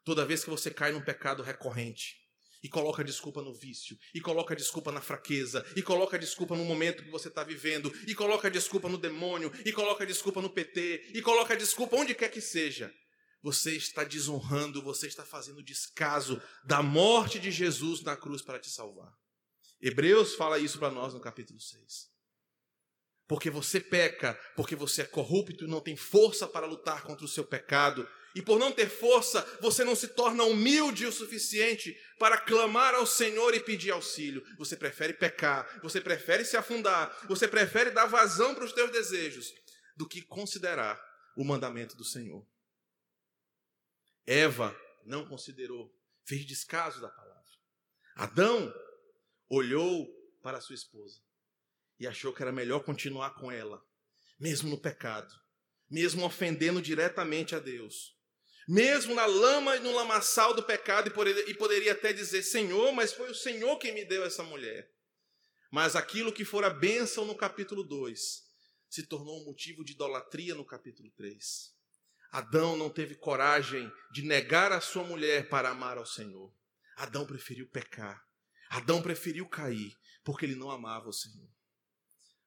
[0.04, 2.20] Toda vez que você cai num pecado recorrente,
[2.62, 7.04] e coloca desculpa no vício, e coloca desculpa na fraqueza, e coloca desculpa no momento
[7.04, 11.22] que você está vivendo, e coloca desculpa no demônio, e coloca desculpa no PT, e
[11.22, 12.94] coloca desculpa onde quer que seja.
[13.42, 18.70] Você está desonrando, você está fazendo descaso da morte de Jesus na cruz para te
[18.70, 19.18] salvar.
[19.82, 22.10] Hebreus fala isso para nós no capítulo 6.
[23.28, 27.30] Porque você peca, porque você é corrupto e não tem força para lutar contra o
[27.30, 32.38] seu pecado, e por não ter força, você não se torna humilde o suficiente para
[32.38, 34.46] clamar ao Senhor e pedir auxílio.
[34.58, 39.52] Você prefere pecar, você prefere se afundar, você prefere dar vazão para os teus desejos
[39.96, 41.00] do que considerar
[41.36, 42.46] o mandamento do Senhor.
[44.26, 45.92] Eva não considerou,
[46.24, 47.40] fez descaso da palavra.
[48.16, 48.74] Adão
[49.50, 50.08] olhou
[50.42, 51.22] para sua esposa
[52.00, 53.84] e achou que era melhor continuar com ela,
[54.40, 55.34] mesmo no pecado,
[55.90, 58.20] mesmo ofendendo diretamente a Deus
[58.70, 61.12] mesmo na lama e no lamaçal do pecado,
[61.48, 64.94] e poderia até dizer: Senhor, mas foi o Senhor quem me deu essa mulher.
[65.72, 68.44] Mas aquilo que fora bênção no capítulo 2
[68.88, 71.76] se tornou um motivo de idolatria no capítulo 3.
[72.32, 76.54] Adão não teve coragem de negar a sua mulher para amar ao Senhor.
[76.96, 78.24] Adão preferiu pecar.
[78.70, 79.92] Adão preferiu cair,
[80.24, 81.50] porque ele não amava o Senhor.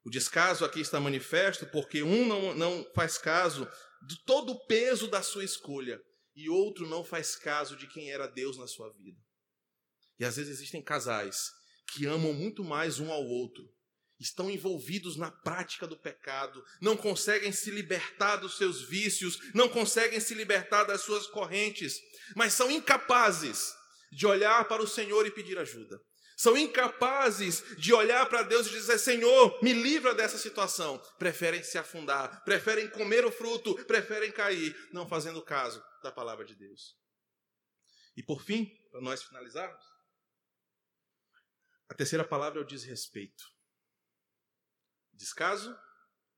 [0.04, 3.68] O descaso aqui está manifesto porque um não, não faz caso
[4.06, 6.00] de todo o peso da sua escolha,
[6.34, 9.18] e outro não faz caso de quem era Deus na sua vida.
[10.18, 11.50] E às vezes existem casais
[11.92, 13.62] que amam muito mais um ao outro,
[14.18, 20.20] estão envolvidos na prática do pecado, não conseguem se libertar dos seus vícios, não conseguem
[20.20, 21.98] se libertar das suas correntes,
[22.36, 23.72] mas são incapazes
[24.10, 26.00] de olhar para o Senhor e pedir ajuda.
[26.42, 30.98] São incapazes de olhar para Deus e dizer: Senhor, me livra dessa situação.
[31.16, 36.56] Preferem se afundar, preferem comer o fruto, preferem cair, não fazendo caso da palavra de
[36.56, 36.98] Deus.
[38.16, 39.84] E por fim, para nós finalizarmos,
[41.88, 43.44] a terceira palavra é o desrespeito.
[45.12, 45.72] Descaso,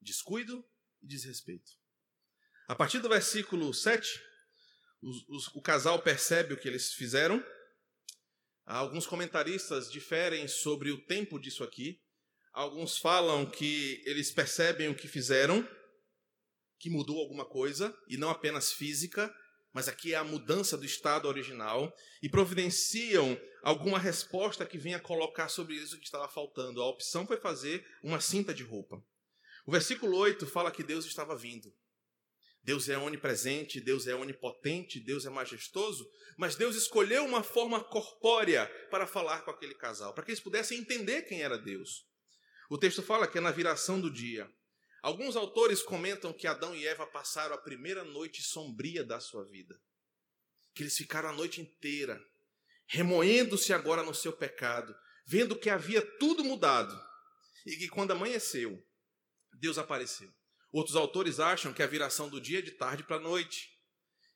[0.03, 0.63] descuido
[1.01, 1.73] e desrespeito.
[2.69, 4.23] A partir do versículo 7,
[5.01, 7.43] os, os, o casal percebe o que eles fizeram.
[8.67, 12.01] Alguns comentaristas diferem sobre o tempo disso aqui.
[12.53, 15.69] Alguns falam que eles percebem o que fizeram,
[16.79, 19.35] que mudou alguma coisa, e não apenas física,
[19.73, 25.49] mas aqui é a mudança do estado original, e providenciam alguma resposta que venha colocar
[25.49, 26.81] sobre isso que estava faltando.
[26.81, 29.05] A opção foi fazer uma cinta de roupa.
[29.67, 31.75] O versículo 8 fala que Deus estava vindo.
[32.65, 38.67] Deus é onipresente, Deus é onipotente, Deus é majestoso, mas Deus escolheu uma forma corpórea
[38.91, 42.07] para falar com aquele casal, para que eles pudessem entender quem era Deus.
[42.71, 44.51] O texto fala que é na viração do dia.
[45.03, 49.79] Alguns autores comentam que Adão e Eva passaram a primeira noite sombria da sua vida.
[50.75, 52.19] Que eles ficaram a noite inteira
[52.87, 54.95] remoendo-se agora no seu pecado,
[55.27, 56.99] vendo que havia tudo mudado
[57.67, 58.83] e que quando amanheceu,
[59.55, 60.33] Deus apareceu.
[60.75, 63.79] Outros autores acham que a viração do dia é de tarde para a noite,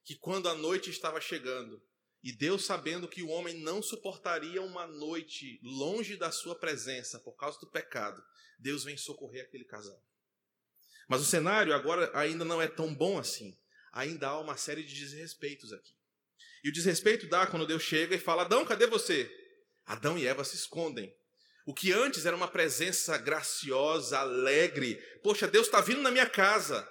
[0.05, 1.83] que quando a noite estava chegando,
[2.23, 7.33] e Deus, sabendo que o homem não suportaria uma noite longe da sua presença por
[7.33, 8.23] causa do pecado,
[8.57, 10.01] Deus vem socorrer aquele casal.
[11.09, 13.59] Mas o cenário agora ainda não é tão bom assim.
[13.91, 15.93] Ainda há uma série de desrespeitos aqui.
[16.63, 19.29] E o desrespeito dá quando Deus chega e fala: Adão, cadê você?
[19.85, 21.13] Adão e Eva se escondem.
[21.69, 24.95] O que antes era uma presença graciosa, alegre.
[25.23, 26.91] Poxa, Deus está vindo na minha casa.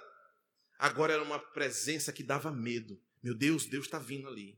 [0.78, 2.96] Agora era uma presença que dava medo.
[3.20, 4.56] Meu Deus, Deus está vindo ali.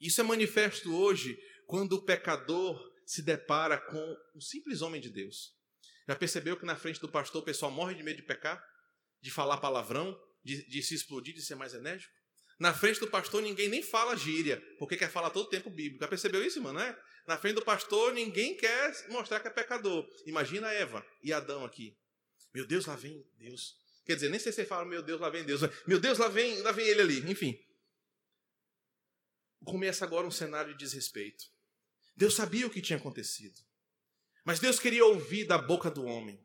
[0.00, 5.52] Isso é manifesto hoje quando o pecador se depara com um simples homem de Deus.
[6.06, 8.64] Já percebeu que na frente do pastor o pessoal morre de medo de pecar?
[9.20, 10.16] De falar palavrão?
[10.44, 12.14] De, de se explodir, de ser mais enérgico?
[12.58, 16.02] Na frente do pastor ninguém nem fala gíria, porque quer falar todo o tempo bíblico.
[16.02, 16.80] Já percebeu isso, mano?
[16.80, 16.98] É?
[17.26, 20.08] Na frente do pastor ninguém quer mostrar que é pecador.
[20.26, 21.96] Imagina Eva e Adão aqui.
[22.52, 23.76] Meu Deus, lá vem Deus.
[24.04, 25.60] Quer dizer, nem sei se fala, meu Deus, lá vem Deus.
[25.86, 27.30] Meu Deus, lá vem, lá vem ele ali.
[27.30, 27.56] Enfim.
[29.64, 31.44] Começa agora um cenário de desrespeito.
[32.16, 33.60] Deus sabia o que tinha acontecido.
[34.44, 36.42] Mas Deus queria ouvir da boca do homem.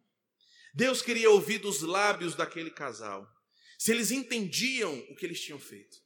[0.74, 3.26] Deus queria ouvir dos lábios daquele casal.
[3.80, 6.03] Se eles entendiam o que eles tinham feito.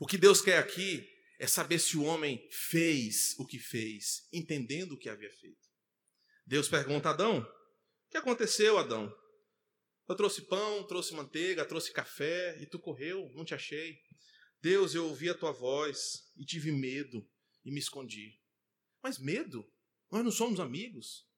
[0.00, 1.06] O que Deus quer aqui
[1.38, 5.68] é saber se o homem fez o que fez, entendendo o que havia feito.
[6.46, 9.14] Deus pergunta a Adão: O que aconteceu, Adão?
[10.08, 13.98] Eu trouxe pão, trouxe manteiga, trouxe café e tu correu, não te achei.
[14.62, 17.22] Deus, eu ouvi a tua voz e tive medo
[17.62, 18.40] e me escondi.
[19.02, 19.70] Mas medo?
[20.10, 21.28] Nós não somos amigos.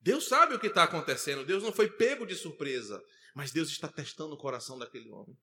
[0.00, 1.44] Deus sabe o que está acontecendo.
[1.44, 3.02] Deus não foi pego de surpresa.
[3.34, 5.36] Mas Deus está testando o coração daquele homem.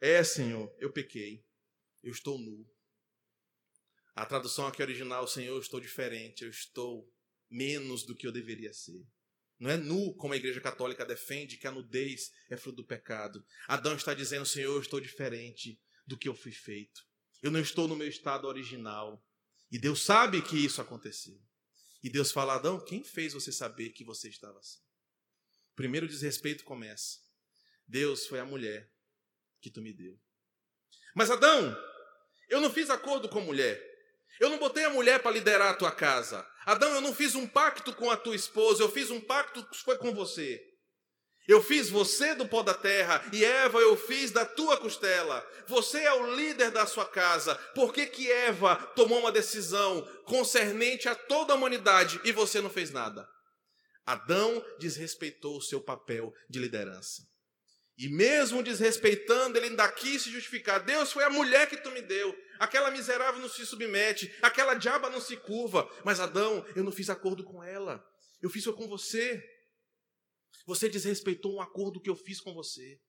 [0.00, 1.44] É, Senhor, eu pequei.
[2.04, 2.64] Eu estou nu.
[4.14, 6.44] A tradução aqui original, Senhor, eu estou diferente.
[6.44, 7.10] Eu estou
[7.50, 9.04] menos do que eu deveria ser.
[9.58, 13.44] Não é nu, como a Igreja Católica defende, que a nudez é fruto do pecado.
[13.66, 17.02] Adão está dizendo, Senhor, eu estou diferente do que eu fui feito.
[17.42, 19.24] Eu não estou no meu estado original.
[19.72, 21.40] E Deus sabe que isso aconteceu.
[22.02, 24.80] E Deus fala: Adão, quem fez você saber que você estava assim?
[25.74, 27.20] Primeiro desrespeito começa.
[27.86, 28.92] Deus foi a mulher
[29.60, 30.20] que tu me deu.
[31.14, 31.74] Mas Adão,
[32.54, 33.82] eu não fiz acordo com a mulher.
[34.40, 36.46] Eu não botei a mulher para liderar a tua casa.
[36.64, 39.82] Adão, eu não fiz um pacto com a tua esposa, eu fiz um pacto que
[39.82, 40.62] foi com você.
[41.46, 45.46] Eu fiz você do pó da terra e Eva eu fiz da tua costela.
[45.66, 47.54] Você é o líder da sua casa.
[47.74, 52.70] Por que, que Eva tomou uma decisão concernente a toda a humanidade e você não
[52.70, 53.28] fez nada?
[54.06, 57.22] Adão desrespeitou o seu papel de liderança.
[57.96, 60.80] E mesmo desrespeitando, ele ainda quis se justificar.
[60.80, 62.34] Deus foi a mulher que tu me deu.
[62.58, 65.88] Aquela miserável não se submete, aquela diaba não se curva.
[66.04, 68.04] Mas Adão, eu não fiz acordo com ela.
[68.40, 69.42] Eu fiz com você.
[70.66, 73.00] Você desrespeitou um acordo que eu fiz com você.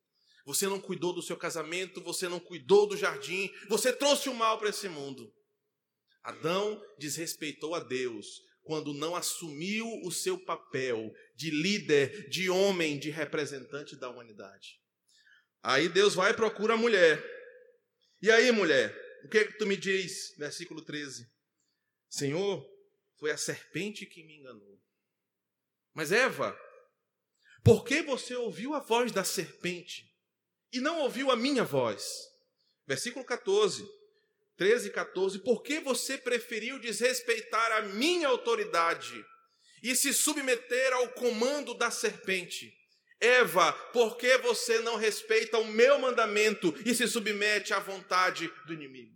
[0.46, 4.60] Você não cuidou do seu casamento, você não cuidou do jardim, você trouxe o mal
[4.60, 5.34] para esse mundo.
[6.24, 13.10] Adão desrespeitou a Deus quando não assumiu o seu papel de líder, de homem, de
[13.10, 14.80] representante da humanidade.
[15.62, 17.24] Aí Deus vai e procura a mulher.
[18.22, 20.36] E aí, mulher, o que é que tu me diz?
[20.38, 21.28] Versículo 13.
[22.08, 22.64] Senhor,
[23.20, 24.80] foi a serpente que me enganou.
[25.96, 26.56] Mas Eva,
[27.64, 30.06] por que você ouviu a voz da serpente
[30.72, 32.06] e não ouviu a minha voz?
[32.86, 33.84] Versículo 14,
[34.58, 35.40] 13 e 14.
[35.40, 39.26] Por que você preferiu desrespeitar a minha autoridade
[39.82, 42.72] e se submeter ao comando da serpente?
[43.20, 48.74] Eva, por que você não respeita o meu mandamento e se submete à vontade do
[48.74, 49.15] inimigo?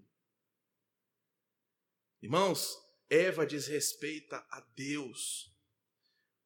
[2.22, 2.78] Irmãos,
[3.10, 5.56] Eva desrespeita a Deus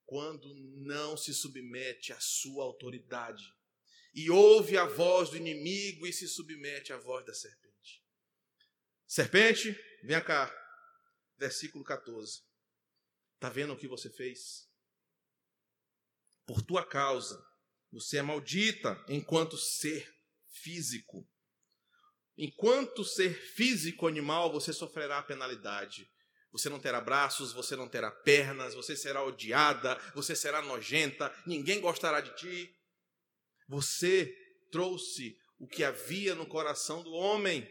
[0.06, 3.44] quando não se submete à sua autoridade
[4.14, 8.04] e ouve a voz do inimigo e se submete à voz da serpente.
[9.08, 10.52] Serpente, vem cá.
[11.38, 12.44] Versículo 14.
[13.36, 14.70] Está vendo o que você fez?
[16.46, 17.44] Por tua causa,
[17.92, 20.14] você é maldita enquanto ser
[20.48, 21.28] físico.
[22.38, 26.10] Enquanto ser físico animal, você sofrerá a penalidade.
[26.52, 31.82] Você não terá braços, você não terá pernas, você será odiada, você será nojenta, ninguém
[31.82, 32.76] gostará de ti.
[33.68, 34.32] Você
[34.72, 37.68] trouxe o que havia no coração do homem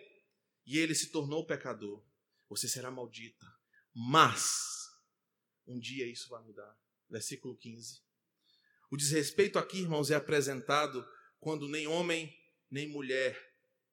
[0.67, 2.03] e ele se tornou pecador.
[2.49, 3.47] Você será maldita.
[3.95, 4.89] Mas
[5.67, 6.77] um dia isso vai mudar.
[7.09, 8.01] Versículo 15.
[8.91, 11.07] O desrespeito aqui, irmãos, é apresentado
[11.41, 12.33] quando nem homem
[12.71, 13.39] nem mulher,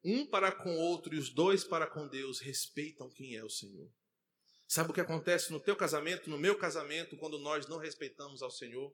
[0.04, 3.50] um para com o outro e os dois para com Deus, respeitam quem é o
[3.50, 3.90] Senhor.
[4.68, 8.52] Sabe o que acontece no teu casamento, no meu casamento, quando nós não respeitamos ao
[8.52, 8.94] Senhor?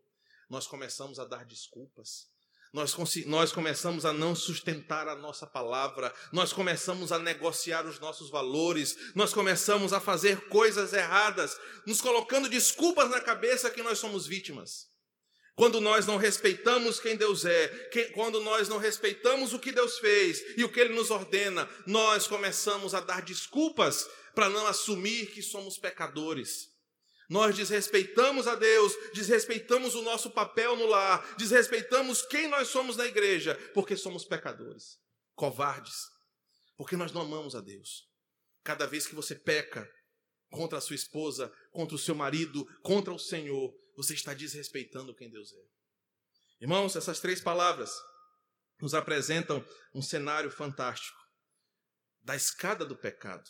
[0.49, 2.29] Nós começamos a dar desculpas.
[2.71, 2.95] Nós,
[3.25, 9.13] nós começamos a não sustentar a nossa palavra, nós começamos a negociar os nossos valores,
[9.15, 14.89] nós começamos a fazer coisas erradas, nos colocando desculpas na cabeça que nós somos vítimas.
[15.55, 17.67] Quando nós não respeitamos quem Deus é,
[18.13, 22.27] quando nós não respeitamos o que Deus fez e o que Ele nos ordena, nós
[22.27, 26.69] começamos a dar desculpas para não assumir que somos pecadores.
[27.29, 33.05] Nós desrespeitamos a Deus, desrespeitamos o nosso papel no lar, desrespeitamos quem nós somos na
[33.05, 34.99] igreja, porque somos pecadores,
[35.35, 35.95] covardes,
[36.77, 38.03] porque nós não amamos a Deus.
[38.61, 39.89] Cada vez que você peca
[40.51, 45.29] contra a sua esposa, contra o seu marido, contra o Senhor, você está desrespeitando quem
[45.29, 45.65] Deus é.
[46.61, 47.91] Irmãos, essas três palavras
[48.81, 51.17] nos apresentam um cenário fantástico
[52.21, 53.43] da escada do pecado.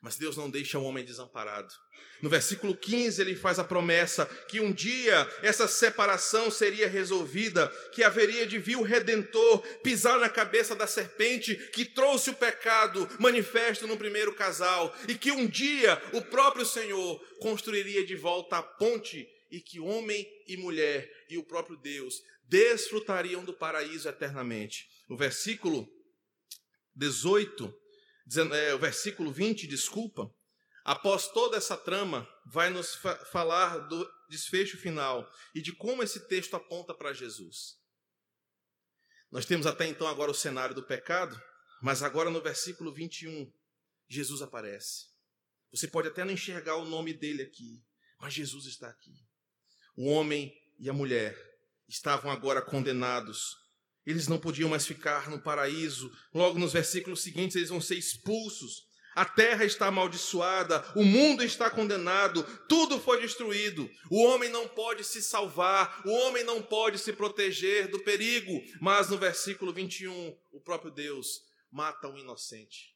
[0.00, 1.72] Mas Deus não deixa o homem desamparado.
[2.20, 8.04] No versículo 15, ele faz a promessa que um dia essa separação seria resolvida, que
[8.04, 13.86] haveria de vir o redentor pisar na cabeça da serpente que trouxe o pecado manifesto
[13.86, 19.26] no primeiro casal, e que um dia o próprio Senhor construiria de volta a ponte
[19.50, 24.88] e que homem e mulher e o próprio Deus desfrutariam do paraíso eternamente.
[25.08, 25.88] O versículo
[26.94, 27.84] 18
[28.52, 30.34] é, o versículo 20, desculpa,
[30.84, 36.26] após toda essa trama, vai nos fa falar do desfecho final e de como esse
[36.26, 37.78] texto aponta para Jesus.
[39.30, 41.40] Nós temos até então agora o cenário do pecado,
[41.82, 43.52] mas agora no versículo 21,
[44.08, 45.06] Jesus aparece.
[45.70, 47.84] Você pode até não enxergar o nome dele aqui,
[48.18, 49.14] mas Jesus está aqui.
[49.96, 51.36] O homem e a mulher
[51.88, 53.64] estavam agora condenados
[54.06, 56.12] eles não podiam mais ficar no paraíso.
[56.32, 58.86] Logo nos versículos seguintes, eles vão ser expulsos.
[59.14, 63.88] A terra está amaldiçoada, o mundo está condenado, tudo foi destruído.
[64.10, 68.60] O homem não pode se salvar, o homem não pode se proteger do perigo.
[68.80, 72.92] Mas no versículo 21, o próprio Deus mata um inocente.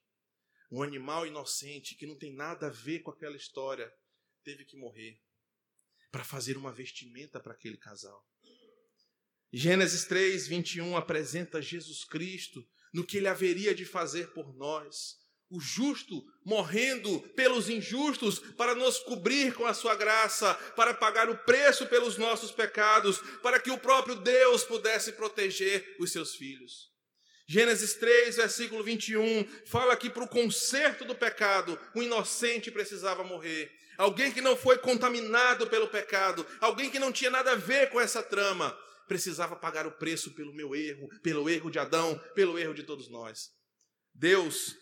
[0.71, 3.91] Um animal inocente que não tem nada a ver com aquela história,
[4.45, 5.19] teve que morrer
[6.11, 8.25] para fazer uma vestimenta para aquele casal.
[9.53, 15.17] Gênesis 3, 21 apresenta Jesus Cristo no que ele haveria de fazer por nós.
[15.51, 21.39] O justo morrendo pelos injustos para nos cobrir com a sua graça, para pagar o
[21.39, 26.93] preço pelos nossos pecados, para que o próprio Deus pudesse proteger os seus filhos.
[27.47, 33.73] Gênesis 3, versículo 21, fala que para o conserto do pecado, o inocente precisava morrer.
[33.99, 38.01] Alguém que não foi contaminado pelo pecado, alguém que não tinha nada a ver com
[38.01, 38.71] essa trama,
[39.09, 43.09] precisava pagar o preço pelo meu erro, pelo erro de Adão, pelo erro de todos
[43.09, 43.51] nós.
[44.15, 44.77] Deus,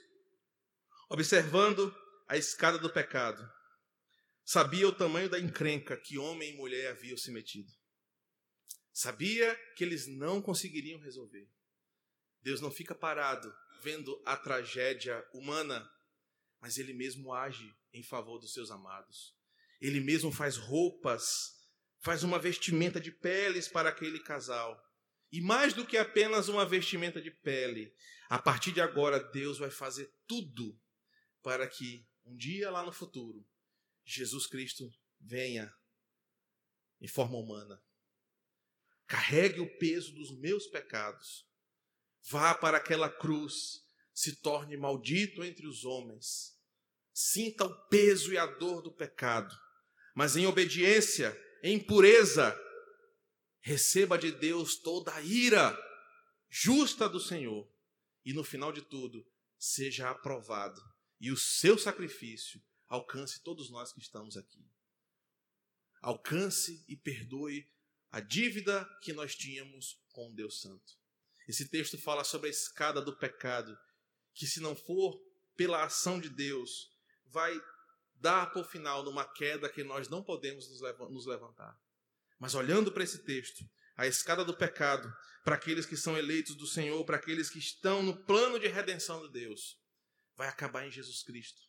[1.09, 1.97] observando
[2.29, 3.43] a escada do pecado,
[4.45, 7.73] sabia o tamanho da encrenca que homem e mulher haviam se metido.
[8.93, 11.49] Sabia que eles não conseguiriam resolver.
[12.43, 15.91] Deus não fica parado vendo a tragédia humana,
[16.67, 19.37] mas ele mesmo age em favor dos seus amados.
[19.81, 21.55] Ele mesmo faz roupas
[22.01, 24.77] faz uma vestimenta de peles para aquele casal.
[25.31, 27.95] E mais do que apenas uma vestimenta de pele,
[28.29, 30.77] a partir de agora Deus vai fazer tudo
[31.41, 33.49] para que um dia lá no futuro
[34.05, 35.73] Jesus Cristo venha
[37.01, 37.81] em forma humana,
[39.07, 41.49] carregue o peso dos meus pecados,
[42.29, 46.56] vá para aquela cruz, se torne maldito entre os homens,
[47.19, 49.59] sinta o peso e a dor do pecado,
[50.15, 52.55] mas em obediência em pureza,
[53.59, 55.75] receba de Deus toda a ira
[56.51, 57.67] justa do Senhor
[58.23, 59.27] e no final de tudo
[59.59, 60.79] seja aprovado
[61.19, 64.63] e o seu sacrifício alcance todos nós que estamos aqui.
[66.03, 67.67] Alcance e perdoe
[68.11, 70.93] a dívida que nós tínhamos com Deus Santo.
[71.49, 73.75] Esse texto fala sobre a escada do pecado,
[74.35, 75.19] que se não for
[75.57, 76.95] pela ação de Deus,
[77.29, 77.61] vai
[78.15, 80.69] dar por final numa queda que nós não podemos
[81.11, 81.79] nos levantar.
[82.39, 83.65] Mas olhando para esse texto,
[83.97, 85.13] a escada do pecado,
[85.45, 89.23] para aqueles que são eleitos do Senhor, para aqueles que estão no plano de redenção
[89.23, 89.79] de Deus,
[90.37, 91.63] vai acabar em Jesus Cristo,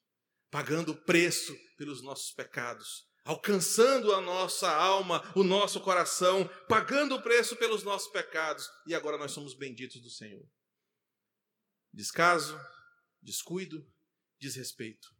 [0.49, 7.21] pagando o preço pelos nossos pecados, alcançando a nossa alma, o nosso coração, pagando o
[7.21, 10.45] preço pelos nossos pecados, e agora nós somos benditos do Senhor.
[11.93, 12.59] Descaso,
[13.21, 13.85] descuido,
[14.39, 15.16] desrespeito.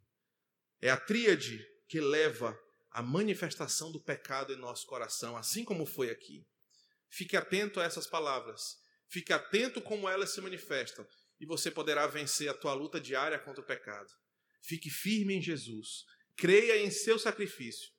[0.80, 2.58] É a tríade que leva
[2.90, 6.46] à manifestação do pecado em nosso coração, assim como foi aqui.
[7.08, 8.78] Fique atento a essas palavras.
[9.08, 11.06] Fique atento como elas se manifestam
[11.40, 14.12] e você poderá vencer a tua luta diária contra o pecado.
[14.60, 16.04] Fique firme em Jesus.
[16.36, 17.90] Creia em seu sacrifício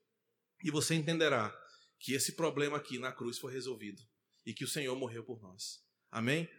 [0.64, 1.56] e você entenderá
[2.00, 4.02] que esse problema aqui na cruz foi resolvido
[4.46, 5.84] e que o Senhor morreu por nós.
[6.12, 6.50] Amém?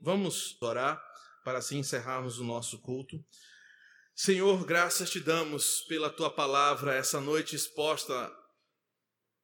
[0.00, 1.02] Vamos orar
[1.44, 3.24] para assim encerrarmos o nosso culto.
[4.14, 8.30] Senhor, graças te damos pela tua palavra essa noite exposta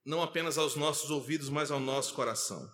[0.05, 2.71] não apenas aos nossos ouvidos, mas ao nosso coração.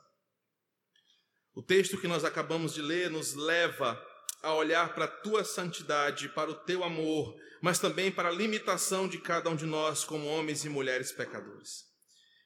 [1.55, 4.01] O texto que nós acabamos de ler nos leva
[4.43, 9.09] a olhar para a tua santidade, para o teu amor, mas também para a limitação
[9.09, 11.85] de cada um de nós como homens e mulheres pecadores.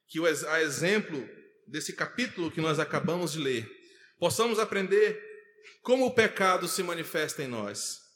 [0.06, 1.28] Que, a exemplo
[1.66, 3.70] desse capítulo que nós acabamos de ler,
[4.18, 5.22] possamos aprender
[5.82, 8.07] como o pecado se manifesta em nós,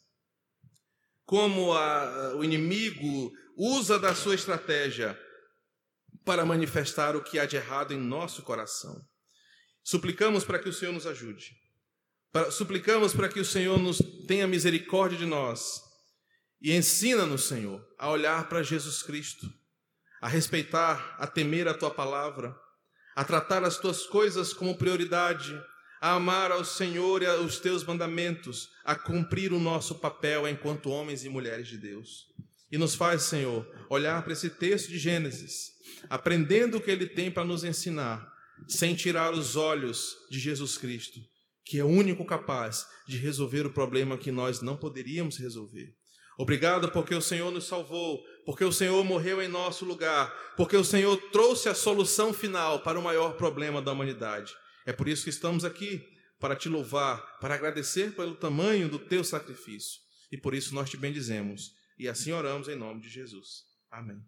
[1.24, 5.18] como a, o inimigo usa da sua estratégia
[6.24, 9.00] para manifestar o que há de errado em nosso coração.
[9.84, 11.56] Suplicamos para que o Senhor nos ajude.
[12.50, 15.82] suplicamos para que o Senhor nos tenha misericórdia de nós
[16.60, 19.52] e ensina-nos, Senhor, a olhar para Jesus Cristo,
[20.20, 22.56] a respeitar, a temer a tua palavra,
[23.16, 25.60] a tratar as tuas coisas como prioridade,
[26.03, 31.24] a amar ao Senhor e aos teus mandamentos, a cumprir o nosso papel enquanto homens
[31.24, 32.26] e mulheres de Deus.
[32.72, 35.70] E nos faz, Senhor, olhar para esse texto de Gênesis,
[36.11, 38.28] aprendendo o que ele tem para nos ensinar
[38.66, 41.20] sem tirar os olhos de Jesus Cristo,
[41.64, 45.94] que é o único capaz de resolver o problema que nós não poderíamos resolver.
[46.36, 50.84] Obrigado porque o Senhor nos salvou, porque o Senhor morreu em nosso lugar, porque o
[50.84, 54.53] Senhor trouxe a solução final para o maior problema da humanidade.
[54.84, 56.04] É por isso que estamos aqui,
[56.38, 60.00] para te louvar, para agradecer pelo tamanho do teu sacrifício.
[60.30, 61.74] E por isso nós te bendizemos.
[61.98, 63.64] E assim oramos em nome de Jesus.
[63.90, 64.22] Amém.